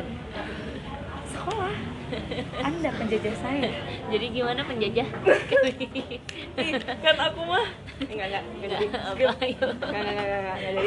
Sekolah. 1.30 1.74
Anda 2.62 2.88
penjajah 2.94 3.34
saya. 3.42 3.70
jadi 4.12 4.26
gimana 4.30 4.62
penjajah? 4.62 5.08
Kan 7.02 7.16
aku 7.18 7.40
mah. 7.42 7.66
Enggak 8.06 8.26
enggak 8.30 8.42
enggak 8.44 8.68
jadi. 8.70 8.86
Enggak 9.18 10.58
jadi. 10.62 10.86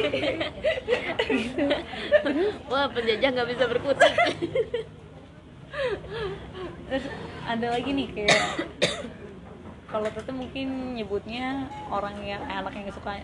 Wah 2.72 2.86
penjajah 2.92 3.30
nggak 3.34 3.50
bisa 3.52 3.64
berkutik. 3.68 4.14
Terus 6.88 7.06
ada 7.44 7.68
lagi 7.76 7.90
nih 7.92 8.08
kayak 8.16 8.44
kalau 9.88 10.08
teteh 10.12 10.36
mungkin 10.36 10.96
nyebutnya 10.96 11.68
orang 11.88 12.20
yang 12.24 12.44
eh, 12.44 12.56
anak 12.60 12.76
yang 12.76 12.92
suka 12.92 13.24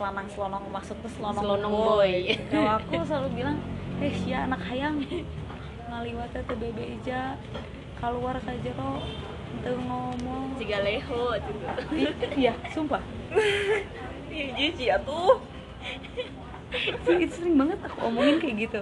selanang 0.00 0.26
selonong 0.32 0.64
maksud 0.72 0.96
tuh 1.04 1.12
selonong, 1.12 1.44
Selonong 1.44 1.72
boy. 1.76 2.12
Kalau 2.48 2.72
aku 2.80 3.04
selalu 3.04 3.28
bilang, 3.36 3.56
eh 4.00 4.12
sia 4.16 4.48
anak 4.48 4.64
hayang 4.64 4.96
ngaliwat 5.92 6.32
teh 6.32 6.56
bebe 6.56 6.96
ija 6.96 7.36
keluar 8.00 8.40
ka 8.40 8.56
jero 8.64 9.04
teu 9.60 9.76
ngomong. 9.76 10.56
jika 10.56 10.80
leho 10.80 11.36
gitu 11.36 11.66
Iya, 12.32 12.56
sumpah. 12.72 13.02
ih 14.32 14.48
jijik 14.56 14.94
atuh 14.96 15.36
Itu 16.72 17.10
sering 17.34 17.60
banget 17.60 17.82
aku 17.84 17.98
omongin 18.08 18.38
kayak 18.40 18.56
gitu. 18.56 18.80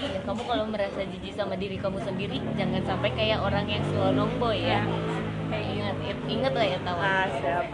Ya, 0.00 0.18
kamu 0.22 0.42
kalau 0.46 0.64
merasa 0.70 1.02
jijik 1.02 1.34
sama 1.36 1.58
diri 1.60 1.76
kamu 1.76 1.98
sendiri 2.00 2.40
jangan 2.56 2.80
sampai 2.88 3.10
kayak 3.12 3.42
orang 3.42 3.66
yang 3.68 3.84
selonong 3.90 4.32
boy 4.40 4.56
ya 4.56 4.86
kayak 5.50 5.66
ingat 5.66 6.18
ingat 6.30 6.52
lah 6.54 6.66
ya 6.66 6.78
tahu 6.86 7.00
ah 7.02 7.26
siap 7.42 7.64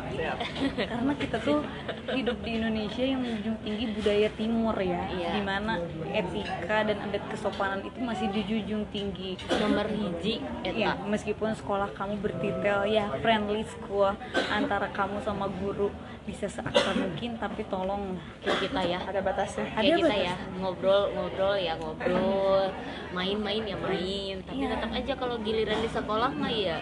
Karena 0.75 1.13
kita 1.15 1.37
tuh 1.39 1.63
hidup 2.11 2.43
di 2.43 2.51
Indonesia 2.59 3.05
yang 3.05 3.21
menjunjung 3.23 3.59
tinggi 3.63 3.85
budaya 3.95 4.29
timur 4.35 4.75
ya, 4.81 5.01
Iya. 5.13 5.31
di 5.39 5.43
mana 5.45 5.79
etika 6.11 6.79
dan 6.83 6.97
adat 7.07 7.23
kesopanan 7.31 7.81
itu 7.87 7.99
masih 8.03 8.27
dijunjung 8.35 8.85
tinggi. 8.91 9.39
nomor 9.63 9.87
hiji 9.87 10.43
Ya, 10.67 10.99
meskipun 11.07 11.55
sekolah 11.55 11.93
kamu 11.95 12.19
bertitel 12.21 12.89
ya 12.89 13.09
friendly 13.23 13.63
school 13.65 14.13
antara 14.51 14.91
kamu 14.91 15.23
sama 15.23 15.47
guru 15.49 15.89
bisa 16.27 16.45
seakrab 16.45 16.99
mungkin, 16.99 17.39
tapi 17.39 17.63
tolong 17.65 18.19
kayak 18.43 18.59
kita 18.61 18.81
ya 18.83 18.99
ada 19.01 19.21
batasnya 19.21 19.63
Ada 19.65 19.79
kayak 19.79 19.97
kita 19.97 20.09
batas. 20.11 20.27
ya 20.27 20.35
ngobrol 20.57 21.03
ngobrol 21.13 21.55
ya 21.55 21.73
ngobrol 21.77 22.63
main-main 23.11 23.63
ya 23.63 23.77
main 23.77 24.35
tapi 24.43 24.59
Iya. 24.59 24.69
tetap 24.75 24.91
aja 24.93 25.13
kalau 25.15 25.37
giliran 25.39 25.79
di 25.79 25.89
sekolah 25.89 26.31
mah 26.33 26.51
ya 26.51 26.77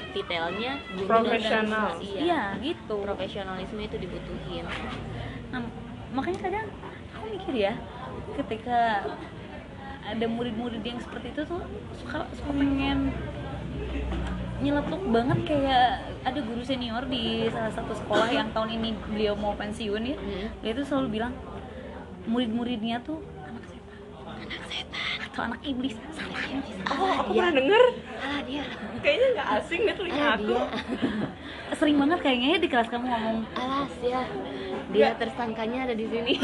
dan 0.97 1.05
Profesional. 1.05 1.89
siswa. 1.93 2.01
iya 2.01 2.19
iya 2.19 2.43
gitu. 2.59 2.97
profesionalisme 2.99 3.79
itu 3.79 3.97
dibutuhin 3.99 4.65
Nah, 5.49 5.61
makanya 6.11 6.41
kadang 6.41 6.67
aku 7.13 7.25
mikir 7.31 7.55
ya, 7.55 7.73
ketika 8.35 9.07
ada 10.03 10.27
murid-murid 10.27 10.81
yang 10.81 10.99
seperti 10.99 11.31
itu 11.31 11.43
tuh 11.45 11.63
suka 11.95 12.27
suka 12.33 12.51
pengen 12.51 13.09
nyeletuk 14.65 15.03
banget 15.13 15.39
kayak 15.45 15.89
ada 16.25 16.41
guru 16.41 16.63
senior 16.65 17.05
di 17.05 17.53
salah 17.53 17.73
satu 17.75 17.93
sekolah 17.93 18.33
yang 18.33 18.49
tahun 18.57 18.81
ini 18.81 18.97
beliau 19.13 19.35
mau 19.37 19.53
pensiun 19.53 20.03
ya. 20.09 20.17
Hmm. 20.17 20.47
Dia 20.65 20.73
tuh 20.73 20.87
selalu 20.89 21.09
bilang 21.21 21.33
murid-muridnya 22.25 23.05
tuh 23.05 23.21
anak 23.45 23.65
setan, 23.69 24.01
anak 24.41 24.65
setan. 24.73 25.17
Atau 25.29 25.41
anak 25.45 25.61
iblis. 25.67 25.97
Sama 26.17 26.39
iblis. 26.49 26.77
oh 26.89 27.13
aku 27.21 27.31
pernah 27.37 27.53
denger. 27.53 27.83
Ah 28.25 28.41
dia. 28.49 28.65
Kayaknya 29.05 29.27
nggak 29.37 29.49
asing 29.61 29.81
deh 29.85 29.95
telinga 30.01 30.25
aku. 30.33 30.45
dia. 30.49 30.63
Sering 31.77 31.97
banget 32.01 32.19
kayaknya 32.25 32.49
ya 32.57 32.59
di 32.63 32.69
kelas 32.71 32.89
kamu 32.89 33.07
ngomong. 33.11 33.39
Alas 33.59 33.93
ya. 34.01 34.23
Dia 34.95 35.09
tersangkanya 35.19 35.91
ada 35.91 35.95
di 35.99 36.07
sini. 36.09 36.33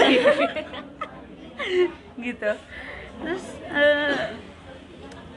Gitu. 2.27 2.51
Terus 3.21 3.45
eh, 3.69 4.14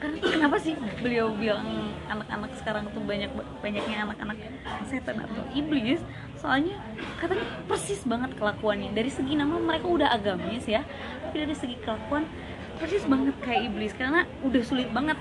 kan- 0.04 0.20
kenapa 0.20 0.56
sih 0.60 0.76
beliau 1.00 1.32
bilang 1.32 1.64
anak-anak 2.04 2.52
sekarang 2.60 2.84
tuh 2.92 3.00
banyak 3.00 3.32
banyaknya 3.64 4.04
anak-anak 4.04 4.36
setan 4.84 5.24
atau 5.24 5.42
iblis? 5.56 6.04
Soalnya 6.36 6.76
katanya 7.16 7.48
persis 7.64 8.04
banget 8.04 8.36
kelakuannya. 8.36 8.92
Dari 8.92 9.08
segi 9.08 9.32
nama 9.32 9.56
mereka 9.56 9.88
udah 9.88 10.08
agamis 10.12 10.68
ya 10.68 10.84
tapi 11.24 11.48
dari 11.48 11.56
segi 11.56 11.80
kelakuan 11.80 12.28
persis 12.76 13.08
banget 13.08 13.32
kayak 13.40 13.72
iblis. 13.72 13.96
Karena 13.96 14.28
udah 14.44 14.62
sulit 14.62 14.92
banget 14.92 15.16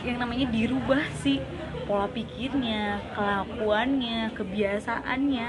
yang 0.00 0.16
namanya 0.16 0.48
dirubah 0.48 1.04
sih 1.20 1.44
pola 1.84 2.08
pikirnya, 2.10 2.98
kelakuannya, 3.14 4.32
kebiasaannya. 4.32 5.48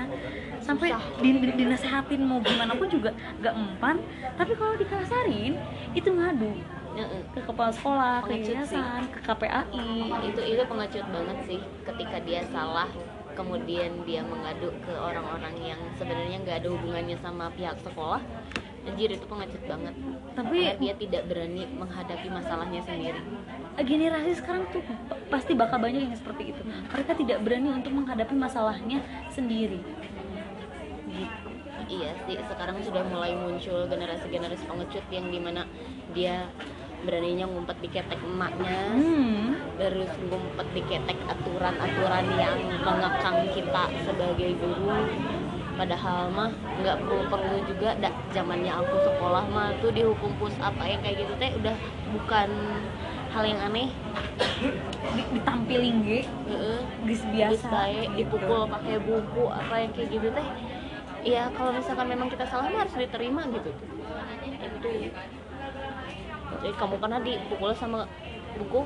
Sampai 0.59 0.91
di, 1.23 1.29
di- 1.39 1.55
dinasehatin 1.63 2.19
mau 2.27 2.43
gimana 2.43 2.75
pun 2.75 2.91
juga 2.91 3.15
gak 3.39 3.55
mempan 3.55 4.03
tapi 4.35 4.51
kalau 4.59 4.75
dikasarin 4.75 5.55
itu 5.95 6.11
ngadu. 6.11 6.51
Ke 7.05 7.41
kepala 7.45 7.71
sekolah, 7.73 8.15
ke 8.25 8.33
Pengecut 8.33 8.55
yayasan, 8.57 9.01
ke 9.13 9.19
KPAI 9.21 9.89
itu 10.33 10.41
itu 10.41 10.63
pengecut 10.65 11.05
banget 11.13 11.37
sih 11.45 11.59
ketika 11.85 12.17
dia 12.25 12.41
salah 12.49 12.89
kemudian 13.37 14.01
dia 14.07 14.25
mengadu 14.25 14.73
ke 14.81 14.93
orang-orang 14.97 15.53
yang 15.61 15.81
sebenarnya 16.01 16.41
nggak 16.41 16.57
ada 16.65 16.69
hubungannya 16.73 17.17
sama 17.21 17.53
pihak 17.53 17.77
sekolah 17.85 18.21
anjir 18.87 19.11
itu 19.11 19.25
pengecut 19.27 19.63
banget 19.67 19.93
Tapi 20.31 20.57
Karena 20.63 20.79
dia 20.79 20.93
tidak 20.95 21.23
berani 21.27 21.63
menghadapi 21.75 22.27
masalahnya 22.31 22.81
sendiri 22.87 23.21
generasi 23.83 24.41
sekarang 24.41 24.65
tuh 24.73 24.81
pasti 25.29 25.53
bakal 25.53 25.77
banyak 25.77 26.09
yang 26.09 26.17
seperti 26.17 26.49
itu. 26.49 26.61
Mereka 26.65 27.13
tidak 27.13 27.37
berani 27.45 27.69
untuk 27.69 27.93
menghadapi 27.93 28.33
masalahnya 28.33 29.05
sendiri. 29.29 29.81
Gitu. 31.07 31.49
iya 31.87 32.11
sih 32.27 32.35
sekarang 32.35 32.83
sudah 32.83 32.99
mulai 33.07 33.31
muncul 33.31 33.87
generasi-generasi 33.87 34.67
pengecut 34.67 35.05
yang 35.07 35.31
di 35.31 35.39
mana 35.39 35.63
dia 36.11 36.51
beraninya 37.05 37.45
ngumpet 37.45 37.77
di 37.83 37.89
ketek 37.91 38.19
emaknya. 38.25 38.77
Hmm. 38.97 39.45
terus 39.77 40.09
ngumpet 40.25 40.67
di 40.73 40.81
ketek 40.89 41.17
aturan-aturan 41.29 42.25
yang 42.33 42.57
mengekang 42.81 43.45
kita 43.53 43.83
sebagai 44.01 44.57
guru. 44.57 45.05
Padahal 45.77 46.33
mah 46.33 46.49
nggak 46.81 47.05
perlu 47.05 47.29
perlu 47.29 47.57
juga 47.69 47.93
dak 48.01 48.17
zamannya 48.33 48.73
aku 48.73 48.97
sekolah 49.05 49.45
mah 49.53 49.69
tuh 49.77 49.93
dihukum 49.93 50.33
push 50.41 50.57
up 50.57 50.73
yang 50.81 50.97
kayak 51.05 51.21
gitu 51.21 51.37
teh 51.37 51.53
udah 51.61 51.77
bukan 52.17 52.49
hal 53.29 53.43
yang 53.45 53.61
aneh. 53.61 53.93
Di- 55.13 55.29
ditampilin 55.37 55.95
ge? 56.01 56.21
Heeh. 56.25 56.81
Terus 57.05 57.21
biasa. 57.29 57.67
baik 57.69 58.09
dipukul 58.17 58.65
pakai 58.65 58.97
buku 58.97 59.45
apa 59.45 59.75
yang 59.77 59.91
kayak 59.93 60.09
gitu 60.09 60.27
teh. 60.33 60.47
Ya 61.21 61.53
kalau 61.53 61.69
misalkan 61.77 62.09
memang 62.09 62.33
kita 62.33 62.49
salah 62.49 62.73
mah 62.73 62.81
harus 62.81 62.97
diterima 62.97 63.45
gitu. 63.53 63.69
Tuh 64.81 64.93
itu 64.97 65.13
jadi 66.59 66.73
kamu 66.75 66.95
pernah 66.97 67.19
dipukul 67.19 67.71
sama 67.71 68.07
buku 68.57 68.81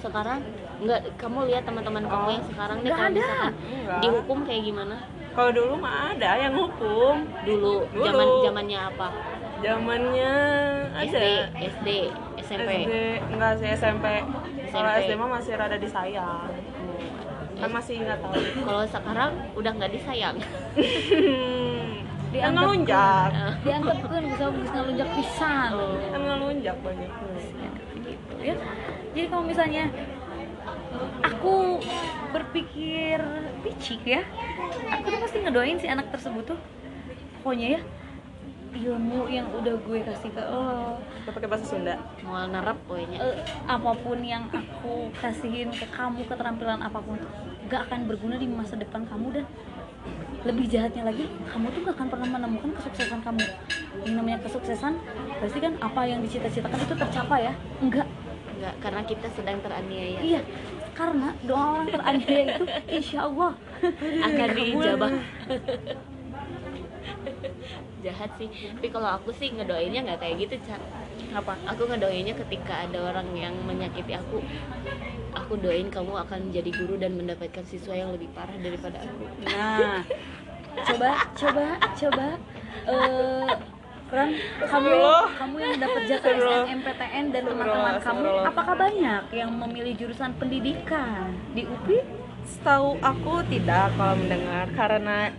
sekarang 0.00 0.40
nggak 0.80 1.00
kamu 1.16 1.38
lihat 1.48 1.62
teman-teman 1.64 2.04
kamu 2.04 2.28
yang 2.32 2.44
sekarang 2.48 2.78
nih 2.80 2.90
kalau 2.92 3.10
misalkan 3.10 3.52
dihukum 4.00 4.38
kayak 4.44 4.62
gimana 4.64 4.96
Kalau 5.36 5.52
dulu 5.52 5.76
mah 5.76 6.16
ada 6.16 6.32
yang 6.40 6.56
hukum. 6.56 7.28
dulu 7.44 7.84
zaman 7.92 8.26
zamannya 8.40 8.80
apa 8.80 9.08
Zamannya 9.56 10.32
SD. 10.96 11.24
SD 11.76 11.88
SMP 12.40 12.70
SD 12.84 12.92
enggak 13.32 13.52
sih 13.60 13.68
SMP. 13.72 14.06
Kalau 14.72 14.90
SMP. 14.96 15.00
SD 15.02 15.10
mah 15.16 15.28
masih 15.32 15.52
rada 15.56 15.76
disayang. 15.76 16.48
Hmm. 16.48 17.56
Kan 17.56 17.70
masih 17.72 18.00
nggak 18.00 18.16
tahu. 18.20 18.32
kalau 18.64 18.84
sekarang 18.84 19.30
udah 19.52 19.70
nggak 19.76 19.92
disayang 19.92 20.36
Kan 22.36 22.52
ngelunjak. 22.52 23.30
dianggapkan 23.64 24.22
bisa 24.26 24.44
bisa 24.52 24.76
ngelunjak 24.76 25.08
pisan 25.14 25.70
Oh. 25.72 25.96
Kan 26.12 26.20
ngelunjak 26.20 26.76
banyak. 26.84 27.10
gitu 28.06 28.34
ya 28.38 28.54
jadi 29.10 29.26
kalau 29.26 29.44
misalnya 29.44 29.84
aku 31.24 31.80
berpikir 32.30 33.18
picik 33.64 34.02
ya 34.04 34.22
aku 34.92 35.06
tuh 35.10 35.20
pasti 35.20 35.36
ngedoain 35.42 35.78
si 35.80 35.88
anak 35.88 36.12
tersebut 36.12 36.44
tuh 36.46 36.58
pokoknya 37.40 37.78
ya 37.78 37.80
ilmu 38.76 39.24
yang 39.26 39.48
udah 39.56 39.72
gue 39.80 39.98
kasih 40.04 40.30
ke 40.30 40.42
lo 40.44 41.00
Kita 41.00 41.30
pakai 41.32 41.48
bahasa 41.48 41.64
Sunda. 41.64 41.96
mau 42.22 42.44
nerap 42.44 42.76
pokoknya 42.84 43.18
eh, 43.18 43.36
apa 43.64 43.90
pun 43.96 44.20
yang 44.20 44.52
aku 44.52 45.08
kasihin 45.16 45.72
ke 45.72 45.88
kamu 45.88 46.28
keterampilan 46.28 46.84
apa 46.84 47.00
pun 47.00 47.16
gak 47.66 47.88
akan 47.88 48.04
berguna 48.04 48.36
di 48.36 48.46
masa 48.46 48.76
depan 48.76 49.08
kamu 49.08 49.40
dan 49.42 49.46
lebih 50.44 50.66
jahatnya 50.68 51.02
lagi 51.08 51.24
kamu 51.48 51.66
tuh 51.72 51.80
gak 51.86 51.94
akan 51.96 52.06
pernah 52.12 52.28
menemukan 52.28 52.70
kesuksesan 52.76 53.20
kamu. 53.24 53.44
Yang 54.04 54.14
namanya 54.14 54.38
kesuksesan 54.44 54.92
pasti 55.40 55.58
kan 55.62 55.72
apa 55.80 56.00
yang 56.04 56.20
dicita-citakan 56.20 56.80
itu 56.82 56.94
tercapai 56.94 57.40
ya? 57.48 57.54
Enggak. 57.80 58.08
Enggak, 58.56 58.74
karena 58.80 59.02
kita 59.04 59.26
sedang 59.36 59.58
teraniaya. 59.60 60.18
Iya 60.20 60.42
karena 60.96 61.28
doa 61.44 61.76
orang 61.76 61.88
teraniaya 61.92 62.56
itu 62.56 62.64
insya 62.88 63.28
Allah. 63.28 63.52
Akan 64.24 64.48
diijabah. 64.56 65.12
jahat 68.06 68.30
sih. 68.38 68.48
Tapi 68.48 68.88
kalau 68.88 69.08
aku 69.18 69.34
sih 69.34 69.50
ngedoainnya 69.52 70.06
nggak 70.06 70.20
kayak 70.22 70.36
gitu 70.46 70.54
Cak. 70.70 70.80
Apa? 71.36 71.58
Aku 71.74 71.84
ngedoainnya 71.90 72.38
ketika 72.38 72.86
ada 72.86 73.12
orang 73.12 73.28
yang 73.36 73.54
menyakiti 73.66 74.14
aku 74.14 74.40
aku 75.36 75.60
doain 75.60 75.88
kamu 75.92 76.16
akan 76.24 76.40
jadi 76.48 76.70
guru 76.72 76.96
dan 76.96 77.12
mendapatkan 77.14 77.64
siswa 77.68 77.92
yang 77.92 78.10
lebih 78.16 78.32
parah 78.32 78.56
daripada 78.56 79.04
aku 79.04 79.24
nah 79.44 80.00
coba 80.76 81.10
coba 81.36 81.66
coba 81.96 82.26
eh 82.88 83.52
Ran, 84.06 84.30
kamu 84.62 85.02
kamu 85.34 85.56
yang 85.58 85.78
dapat 85.82 86.02
jatah. 86.06 86.38
SNMPTN 86.38 87.24
dan 87.34 87.42
teman-teman 87.42 87.98
kamu 87.98 88.30
apakah 88.46 88.74
banyak 88.78 89.24
yang 89.34 89.50
memilih 89.50 89.98
jurusan 89.98 90.30
pendidikan 90.38 91.34
di 91.58 91.66
UPI? 91.66 92.06
Setahu 92.46 93.02
aku 93.02 93.42
tidak 93.50 93.90
kalau 93.98 94.14
mendengar 94.14 94.70
karena 94.78 95.34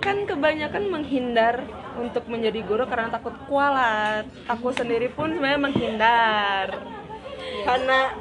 kan 0.00 0.24
kebanyakan 0.24 0.88
menghindar 0.88 1.60
untuk 2.00 2.24
menjadi 2.24 2.64
guru 2.64 2.88
karena 2.88 3.12
takut 3.12 3.36
kualat. 3.44 4.24
Aku 4.48 4.72
sendiri 4.72 5.12
pun 5.12 5.36
sebenarnya 5.36 5.60
menghindar 5.60 6.66
karena 7.68 8.16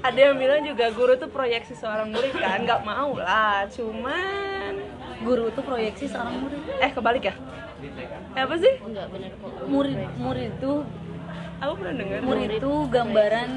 ada 0.00 0.16
yang 0.18 0.36
bilang 0.36 0.64
juga 0.64 0.88
guru 0.90 1.12
tuh 1.16 1.28
proyeksi 1.28 1.76
seorang 1.76 2.08
murid 2.08 2.32
kan 2.32 2.64
nggak 2.64 2.82
mau 2.82 3.12
lah 3.16 3.68
cuman 3.68 4.72
Guru 5.20 5.52
itu 5.52 5.60
proyeksi 5.60 6.08
seorang 6.08 6.32
murid. 6.40 6.60
eh 6.80 6.88
kebalik 6.88 7.24
ya 7.28 7.34
eh, 8.32 8.40
apa 8.40 8.56
sih 8.56 8.72
enggak 8.80 9.06
benar 9.12 9.30
kok 9.36 9.52
Murid 9.68 9.96
murid 10.16 10.50
itu 10.56 10.72
aku 11.60 11.72
pernah 11.76 11.94
dengar 12.00 12.18
murid 12.24 12.50
itu 12.56 12.72
gambaran 12.88 13.50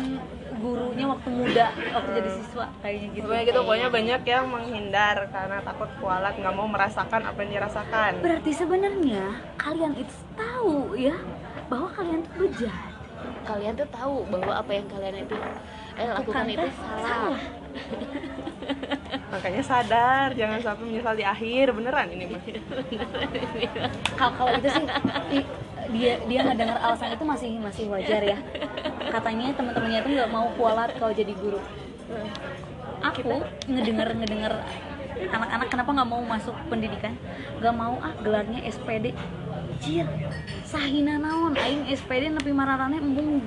gurunya 0.60 1.06
waktu 1.08 1.30
muda 1.32 1.68
waktu 1.76 2.10
jadi 2.20 2.30
siswa 2.40 2.66
kayaknya 2.80 3.08
gitu. 3.12 3.24
pokoknya 3.28 3.44
gitu 3.44 3.60
pokoknya 3.64 3.88
banyak 3.92 4.22
yang 4.24 4.46
menghindar 4.48 5.18
karena 5.28 5.58
takut 5.60 5.90
kualat 6.00 6.36
nggak 6.40 6.56
mau 6.56 6.68
merasakan 6.68 7.22
apa 7.24 7.38
yang 7.44 7.52
dirasakan 7.60 8.12
Berarti 8.24 8.52
sebenarnya 8.52 9.24
kalian 9.60 9.94
itu 9.96 10.16
tahu 10.36 10.96
ya 10.96 11.16
bahwa 11.68 11.88
kalian 11.92 12.20
tuh 12.24 12.34
bejat. 12.44 12.92
kalian 13.44 13.74
tuh 13.76 13.88
tahu 13.88 14.24
bahwa 14.28 14.52
apa 14.56 14.72
yang 14.72 14.88
kalian 14.88 15.16
itu 15.24 15.36
eh 15.94 16.10
lakukan 16.10 16.46
itu 16.50 16.68
salah. 16.78 17.40
makanya 19.34 19.64
sadar 19.66 20.28
jangan 20.38 20.60
sampai 20.62 20.84
menyesal 20.86 21.16
di 21.18 21.26
akhir. 21.26 21.74
Beneran 21.74 22.08
ini 22.14 22.26
mah 22.30 22.42
kalau 24.18 24.34
kalau 24.38 24.52
itu 24.58 24.70
sih 24.70 24.86
dia 25.94 26.14
dia 26.26 26.40
nggak 26.46 26.58
dengar 26.58 26.78
alasan 26.82 27.14
itu 27.14 27.26
masih 27.26 27.52
masih 27.62 27.86
wajar 27.90 28.22
ya. 28.24 28.38
Katanya 29.10 29.54
teman-temannya 29.54 30.00
itu 30.06 30.10
nggak 30.18 30.32
mau 30.32 30.48
kualat 30.58 30.92
kalau 30.98 31.14
jadi 31.14 31.34
guru. 31.38 31.62
Aku 33.04 33.44
ngedenger 33.70 34.16
ngedenger 34.16 34.54
anak-anak 35.30 35.68
kenapa 35.70 35.90
nggak 35.94 36.10
mau 36.10 36.22
masuk 36.26 36.56
pendidikan? 36.70 37.14
Nggak 37.62 37.76
mau 37.76 37.96
ah 38.02 38.14
gelarnya 38.22 38.66
SPD 38.66 39.14
Cir, 39.84 40.08
sahina 40.64 41.20
naon? 41.20 41.60
Aing 41.60 41.90
SPD 41.92 42.32
nepi 42.32 42.56
mararane 42.56 43.04
embung 43.04 43.44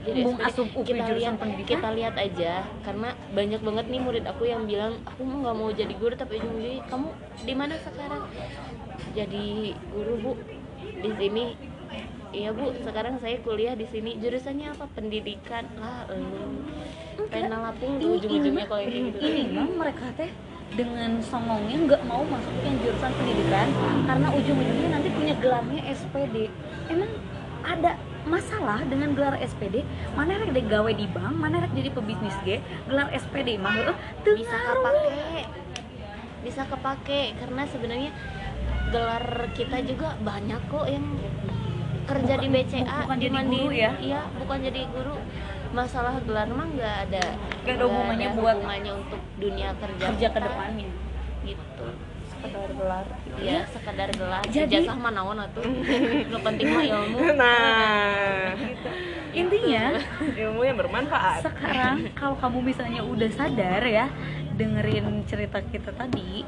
Jadi 0.00 0.20
embung 0.24 0.36
SPD, 0.40 0.48
asup 0.48 0.68
UPI 0.72 0.86
kita 0.88 1.04
jurusan 1.04 1.20
lihat 1.20 1.34
pendidikan? 1.36 1.70
kita 1.76 1.88
lihat 1.92 2.14
aja 2.16 2.52
karena 2.88 3.08
banyak 3.36 3.60
banget 3.60 3.86
nih 3.92 4.00
murid 4.00 4.24
aku 4.24 4.42
yang 4.48 4.62
bilang 4.64 4.96
aku 5.04 5.20
mau 5.28 5.38
nggak 5.44 5.56
mau 5.60 5.70
jadi 5.76 5.94
guru 6.00 6.14
tapi 6.16 6.40
ujung-ujungnya 6.40 6.80
kamu 6.88 7.08
di 7.44 7.54
mana 7.54 7.74
sekarang? 7.84 8.22
Jadi 9.12 9.76
guru 9.92 10.14
bu 10.16 10.32
di 10.80 11.10
sini. 11.20 11.44
Iya 12.30 12.50
bu 12.56 12.72
sekarang 12.80 13.20
saya 13.20 13.36
kuliah 13.44 13.76
di 13.76 13.84
sini. 13.92 14.16
Jurusannya 14.16 14.72
apa? 14.72 14.88
Pendidikan. 14.96 15.68
Lah 15.76 16.08
eh. 16.08 17.28
pena 17.28 17.60
lapung 17.60 18.00
ini, 18.00 18.16
ujung-ujungnya 18.16 18.64
ini, 18.64 18.70
kalau 18.72 18.80
kayak 18.80 19.04
gitu. 19.12 19.18
ini 19.20 19.42
mah 19.52 19.68
mereka 19.76 20.06
teh 20.16 20.30
dengan 20.72 21.18
songongnya 21.20 21.76
nggak 21.84 22.02
mau 22.06 22.22
masuk 22.24 22.54
yang 22.62 22.78
jurusan 22.80 23.12
pendidikan 23.12 23.68
karena 24.06 24.28
ujung-ujungnya 24.30 24.88
nanti 24.94 25.08
punya 25.12 25.34
gelarnya 25.42 25.82
SPD 25.90 26.48
emang 26.88 27.10
ada 27.66 27.99
masalah 28.30 28.80
dengan 28.82 29.10
gelar 29.10 29.34
SPD 29.36 29.82
mana 30.14 30.38
rek 30.38 30.50
deh 30.52 30.64
gawe 30.64 30.90
di 30.90 31.06
bank? 31.06 31.34
Mana 31.34 31.58
rek 31.58 31.72
jadi 31.72 31.90
pebisnis 31.90 32.36
ge? 32.40 32.56
Gelar 32.86 33.10
SPD 33.10 33.56
mah 33.56 33.74
bisa 34.24 34.56
kepake. 34.56 35.42
Bisa 36.40 36.62
kepake 36.64 37.20
karena 37.36 37.62
sebenarnya 37.66 38.10
gelar 38.88 39.24
kita 39.52 39.82
juga 39.82 40.14
banyak 40.18 40.60
kok 40.64 40.86
yang 40.86 41.04
kerja 42.06 42.34
di 42.36 42.48
Bukan- 42.48 42.66
BCA 42.66 42.98
bukan 43.04 43.16
di 43.16 43.20
jadi 43.20 43.30
guru 43.30 43.36
Mandiri. 43.36 43.76
ya? 43.76 43.90
iya 44.00 44.22
bukan 44.34 44.58
jadi 44.60 44.80
guru. 44.88 45.14
Masalah 45.70 46.18
gelar 46.20 46.48
mah 46.48 46.66
nggak 46.66 46.96
ada 47.06 47.24
Nggak 47.62 47.74
ada 47.76 47.84
hubungannya 47.84 48.28
buat- 48.34 48.58
hubungannya 48.58 48.92
untuk 48.96 49.20
dunia 49.36 49.70
kerja 49.76 50.04
kerja 50.08 50.26
ke 50.28 50.32
kita. 50.32 50.40
depannya. 50.40 50.90
Gitu 51.42 51.86
sekedar 52.40 52.70
gelar. 52.72 53.06
Ya 53.36 53.60
sekedar 53.68 54.08
gelar. 54.16 54.42
Jadi- 54.48 54.80
ijazah 54.80 54.96
mah 54.96 55.12
naon 55.12 55.38
atuh? 55.38 55.64
Nu 56.32 56.38
penting 56.40 56.66
mah 56.72 56.84
ilmu. 56.84 57.18
Nah. 57.40 58.56
Intinya 59.30 59.84
ilmu 60.18 60.60
yang 60.66 60.76
bermanfaat. 60.80 61.46
sekarang 61.46 62.08
kalau 62.18 62.34
kamu 62.40 62.74
misalnya 62.74 63.06
udah 63.06 63.30
sadar 63.30 63.84
ya 63.86 64.10
dengerin 64.58 65.22
cerita 65.30 65.62
kita 65.62 65.94
tadi 65.94 66.42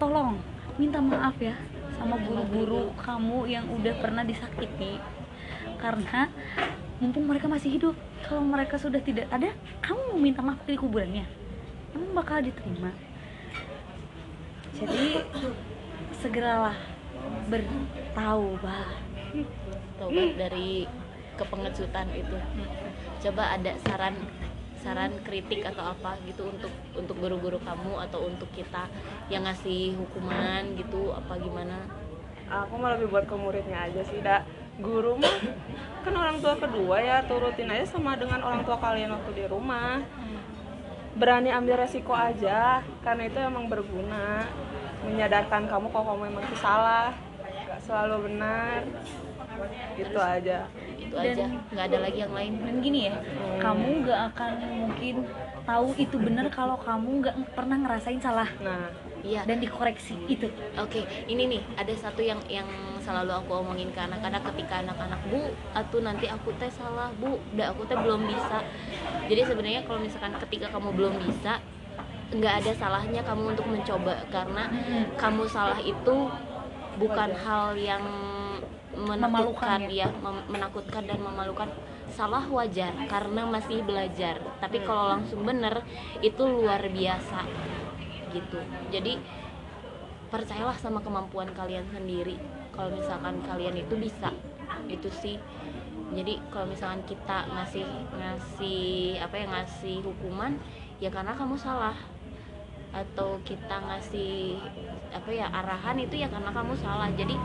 tolong 0.00 0.40
minta 0.80 0.98
maaf 1.04 1.36
ya 1.36 1.54
sama 2.00 2.18
guru-guru 2.18 2.90
kamu 2.96 3.38
yang 3.50 3.66
udah 3.68 3.94
pernah 4.00 4.24
disakiti. 4.24 4.96
Karena 5.76 6.32
mumpung 7.02 7.28
mereka 7.28 7.44
masih 7.50 7.76
hidup 7.76 7.94
kalau 8.24 8.40
mereka 8.40 8.80
sudah 8.80 9.02
tidak 9.04 9.28
ada 9.28 9.52
kamu 9.84 10.00
mau 10.14 10.18
minta 10.18 10.40
maaf 10.40 10.64
di 10.64 10.80
kuburannya. 10.80 11.26
Emang 11.92 12.10
bakal 12.16 12.40
diterima 12.40 12.90
jadi 14.74 15.22
segeralah 16.18 16.76
bertaubat 17.46 18.98
tobat 19.98 20.30
dari 20.38 20.86
kepengecutan 21.34 22.06
itu. 22.14 22.38
Coba 23.26 23.54
ada 23.58 23.72
saran 23.86 24.14
saran 24.78 25.16
kritik 25.24 25.64
atau 25.64 25.96
apa 25.96 26.20
gitu 26.28 26.44
untuk 26.44 26.68
untuk 26.92 27.16
guru-guru 27.16 27.56
kamu 27.64 28.04
atau 28.04 28.28
untuk 28.28 28.50
kita 28.52 28.84
yang 29.32 29.48
ngasih 29.48 29.96
hukuman 29.96 30.76
gitu 30.76 31.14
apa 31.14 31.40
gimana? 31.40 31.88
Aku 32.44 32.76
malah 32.76 33.00
lebih 33.00 33.10
buat 33.10 33.24
ke 33.24 33.34
muridnya 33.34 33.88
aja 33.88 34.04
sih 34.04 34.20
dak. 34.20 34.44
Guru 34.74 35.14
mah 35.14 35.38
kan 36.02 36.14
orang 36.18 36.42
tua 36.42 36.58
kedua 36.58 36.98
ya 36.98 37.22
turutin 37.30 37.70
aja 37.70 37.86
sama 37.86 38.18
dengan 38.18 38.42
orang 38.42 38.66
tua 38.66 38.74
kalian 38.74 39.14
waktu 39.14 39.30
di 39.38 39.44
rumah 39.46 40.02
berani 41.14 41.50
ambil 41.54 41.78
resiko 41.78 42.10
aja 42.10 42.82
karena 43.02 43.22
itu 43.30 43.38
emang 43.38 43.70
berguna. 43.70 44.46
Menyadarkan 45.04 45.68
kamu 45.68 45.92
kalau 45.92 46.16
kamu 46.16 46.22
emang 46.32 46.44
itu 46.48 46.56
salah 46.58 47.12
gak 47.68 47.80
selalu 47.84 48.32
benar. 48.32 48.80
Gitu 49.94 50.18
aja. 50.18 50.66
Itu 50.98 51.14
Dan- 51.14 51.30
aja 51.30 51.44
nggak 51.70 51.84
ada 51.92 51.98
lagi 52.02 52.18
yang 52.24 52.34
lain. 52.34 52.52
dan 52.64 52.76
gini 52.82 53.00
ya 53.12 53.14
kamu 53.62 53.86
nggak 54.02 54.20
akan 54.34 54.52
mungkin 54.82 55.14
tahu 55.64 55.88
itu 55.96 56.16
benar 56.18 56.46
kalau 56.50 56.76
kamu 56.80 57.22
nggak 57.22 57.36
pernah 57.54 57.76
ngerasain 57.78 58.18
salah. 58.18 58.48
Nah 58.58 58.90
iya. 59.24 59.40
Dan 59.48 59.58
dikoreksi 59.58 60.14
itu. 60.28 60.46
Oke, 60.76 61.08
ini 61.26 61.48
nih 61.48 61.62
ada 61.80 61.90
satu 61.96 62.20
yang 62.20 62.38
yang 62.46 62.68
selalu 63.00 63.32
aku 63.32 63.64
omongin 63.64 63.88
ke 63.90 64.00
anak-anak 64.00 64.44
ketika 64.52 64.84
anak-anak 64.84 65.20
bu, 65.32 65.48
atau 65.72 65.98
nanti 66.04 66.28
aku 66.28 66.52
teh 66.60 66.68
salah 66.68 67.08
bu, 67.16 67.40
udah 67.56 67.72
aku 67.72 67.88
teh 67.88 67.96
belum 67.96 68.28
bisa. 68.28 68.60
Jadi 69.24 69.40
sebenarnya 69.48 69.82
kalau 69.88 70.04
misalkan 70.04 70.36
ketika 70.44 70.68
kamu 70.68 70.92
belum 70.92 71.14
bisa, 71.24 71.58
nggak 72.36 72.54
ada 72.62 72.72
salahnya 72.76 73.20
kamu 73.24 73.56
untuk 73.56 73.66
mencoba. 73.66 74.14
Karena 74.28 74.68
kamu 75.16 75.42
salah 75.48 75.80
itu 75.80 76.28
bukan 77.00 77.30
hal 77.32 77.74
yang 77.80 78.04
menakutkan 78.94 79.90
ya, 79.90 80.12
mem- 80.20 80.46
menakutkan 80.52 81.02
dan 81.08 81.18
memalukan. 81.18 81.66
Salah 82.14 82.46
wajar 82.46 82.94
karena 83.10 83.42
masih 83.48 83.82
belajar. 83.82 84.38
Tapi 84.62 84.84
kalau 84.86 85.18
langsung 85.18 85.42
bener 85.42 85.82
itu 86.22 86.46
luar 86.46 86.78
biasa 86.86 87.42
gitu. 88.34 88.58
Jadi 88.90 89.22
percayalah 90.34 90.74
sama 90.74 90.98
kemampuan 90.98 91.46
kalian 91.54 91.86
sendiri. 91.94 92.34
Kalau 92.74 92.90
misalkan 92.90 93.38
kalian 93.46 93.78
itu 93.78 93.94
bisa 93.94 94.34
itu 94.90 95.08
sih. 95.22 95.38
Jadi 96.14 96.42
kalau 96.50 96.66
misalkan 96.66 97.02
kita 97.06 97.46
ngasih 97.48 97.86
ngasih 98.18 99.18
apa 99.22 99.34
ya 99.38 99.46
ngasih 99.46 99.96
hukuman 100.02 100.58
ya 100.98 101.08
karena 101.14 101.38
kamu 101.38 101.54
salah. 101.54 101.94
Atau 102.94 103.42
kita 103.42 103.78
ngasih 103.78 104.58
apa 105.14 105.30
ya 105.30 105.46
arahan 105.50 106.02
itu 106.02 106.18
ya 106.18 106.26
karena 106.26 106.50
kamu 106.50 106.74
salah. 106.82 107.10
Jadi 107.14 107.38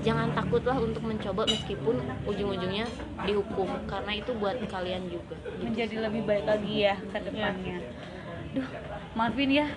jangan 0.00 0.32
takutlah 0.32 0.80
untuk 0.80 1.04
mencoba 1.04 1.44
meskipun 1.44 2.00
ujung-ujungnya 2.24 2.88
dihukum. 3.28 3.68
Karena 3.84 4.12
itu 4.16 4.32
buat 4.36 4.56
kalian 4.64 5.12
juga. 5.12 5.36
Gitu. 5.44 5.60
menjadi 5.60 5.96
lebih 6.08 6.24
baik 6.24 6.44
lagi 6.48 6.74
ya 6.88 6.96
ke 6.96 7.18
depannya. 7.20 7.84
Duh, 8.56 8.66
maafin 9.12 9.52
ya 9.52 9.68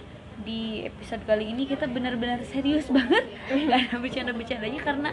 di 0.42 0.90
episode 0.90 1.22
kali 1.30 1.54
ini 1.54 1.70
kita 1.70 1.86
benar-benar 1.86 2.42
serius 2.50 2.90
banget 2.90 3.24
nggak 3.54 3.80
ada 3.90 3.96
bercanda-bercandanya 4.02 4.82
karena 4.82 5.10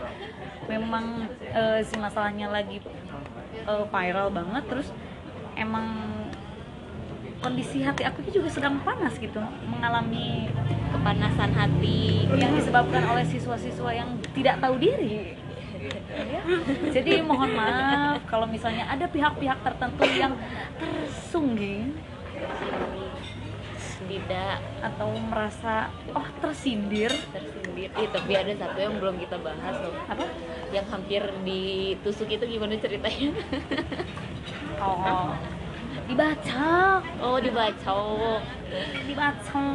memang 0.66 1.28
eh, 1.52 1.84
si 1.84 1.94
masalahnya 2.00 2.48
lagi 2.48 2.80
eh, 3.68 3.84
viral 3.92 4.32
banget 4.32 4.64
terus 4.66 4.88
emang 5.60 6.10
kondisi 7.40 7.80
hati 7.80 8.04
aku 8.04 8.20
juga 8.28 8.52
sedang 8.52 8.80
panas 8.84 9.16
gitu 9.16 9.40
mengalami 9.64 10.52
kepanasan 10.92 11.56
hati 11.56 12.28
yang 12.36 12.52
disebabkan 12.52 13.00
oleh 13.08 13.24
siswa-siswa 13.24 13.90
yang 13.96 14.20
tidak 14.36 14.60
tahu 14.60 14.76
diri. 14.76 15.34
Ya. 16.12 16.44
Jadi 17.00 17.24
mohon 17.24 17.56
maaf 17.56 18.20
kalau 18.28 18.44
misalnya 18.44 18.84
ada 18.84 19.08
pihak-pihak 19.08 19.64
tertentu 19.64 20.04
yang 20.12 20.36
tersungging 20.76 21.96
tidak 24.10 24.58
atau 24.82 25.14
merasa 25.30 25.86
oh 26.10 26.26
tersindir? 26.42 27.14
Tersindir. 27.30 27.94
Eh, 27.94 28.08
tapi 28.10 28.32
ada 28.34 28.50
satu 28.58 28.78
yang 28.82 28.98
belum 28.98 29.22
kita 29.22 29.38
bahas 29.38 29.78
loh 29.78 29.94
apa? 30.10 30.26
yang 30.74 30.86
hampir 30.90 31.22
ditusuk 31.46 32.30
itu 32.30 32.44
gimana 32.46 32.74
ceritanya? 32.78 33.30
Oh, 34.82 35.34
dibaca, 36.10 37.02
oh 37.22 37.38
dibacok. 37.38 38.42
Dibaca. 39.06 39.66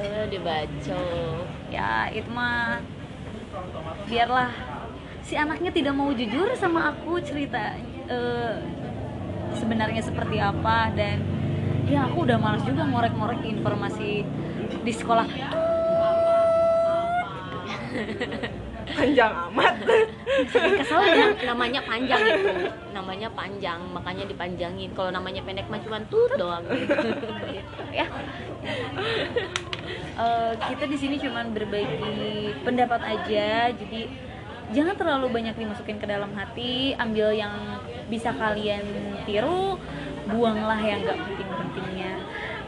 eh 0.00 0.24
dibacok. 0.32 1.44
Ya 1.68 2.08
itu 2.12 2.28
mah 2.32 2.80
biarlah. 4.08 4.52
Si 5.20 5.36
anaknya 5.36 5.68
tidak 5.68 5.92
mau 5.92 6.08
jujur 6.16 6.56
sama 6.56 6.88
aku 6.88 7.20
cerita 7.20 7.76
eh, 8.08 8.56
sebenarnya 9.56 10.00
seperti 10.00 10.40
apa 10.40 10.88
dan 10.96 11.20
ya 11.88 12.04
aku 12.04 12.28
udah 12.28 12.36
males 12.36 12.62
juga 12.68 12.84
ngorek-ngorek 12.84 13.40
informasi 13.48 14.22
di 14.84 14.92
sekolah. 14.92 15.26
Panjang 18.88 19.32
amat. 19.52 19.74
Kesel 20.48 21.00
ya. 21.04 21.14
Nam- 21.16 21.40
namanya 21.44 21.80
panjang 21.84 22.22
itu. 22.24 22.48
Namanya 22.92 23.28
panjang 23.32 23.80
makanya 23.92 24.24
dipanjangin. 24.28 24.90
Kalau 24.96 25.10
namanya 25.12 25.40
pendek 25.44 25.68
mah 25.68 25.80
cuma 25.80 26.00
tut 26.08 26.32
doang. 26.36 26.64
Ya. 27.92 28.06
Eh, 30.18 30.52
kita 30.72 30.84
di 30.88 30.96
sini 30.96 31.16
cuman 31.20 31.52
berbagi 31.52 32.52
pendapat 32.64 33.00
aja. 33.04 33.72
Jadi 33.76 34.08
jangan 34.72 34.96
terlalu 34.96 35.26
banyak 35.32 35.56
dimasukin 35.56 36.00
ke 36.00 36.06
dalam 36.08 36.32
hati. 36.32 36.96
Ambil 36.96 37.36
yang 37.36 37.80
bisa 38.08 38.32
kalian 38.36 38.84
tiru 39.28 39.76
buanglah 40.28 40.80
yang 40.80 41.04
gak 41.08 41.16
penting-pentingnya 41.68 42.14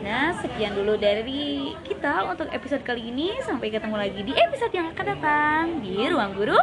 nah 0.01 0.33
sekian 0.41 0.73
dulu 0.73 0.97
dari 0.97 1.77
kita 1.85 2.25
untuk 2.25 2.49
episode 2.57 2.81
kali 2.81 3.13
ini. 3.13 3.37
Sampai 3.45 3.69
ketemu 3.69 4.01
lagi 4.01 4.25
di 4.25 4.33
episode 4.33 4.73
yang 4.73 4.89
akan 4.97 5.05
datang 5.13 5.65
di 5.85 6.09
ruang 6.09 6.33
guru 6.33 6.57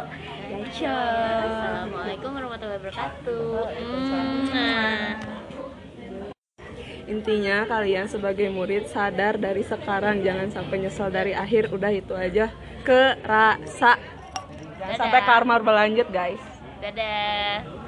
Yacho 0.50 0.90
assalamualaikum 0.90 2.34
warahmatullahi 2.34 2.82
wabarakatuh. 2.82 3.62
Intinya 7.06 7.62
kalian 7.70 8.10
sebagai 8.10 8.50
murid 8.50 8.90
sadar 8.90 9.38
dari 9.38 9.62
sekarang 9.62 10.26
jangan 10.26 10.50
sampai 10.50 10.76
nyesel 10.82 11.08
dari 11.08 11.32
akhir. 11.32 11.70
Udah 11.70 11.94
itu 11.94 12.18
aja. 12.18 12.50
Kerasa. 12.82 14.02
Jangan 14.82 14.96
sampai 14.98 15.20
karma 15.22 15.62
berlanjut 15.62 16.10
guys. 16.10 16.42
Dadah 16.82 17.87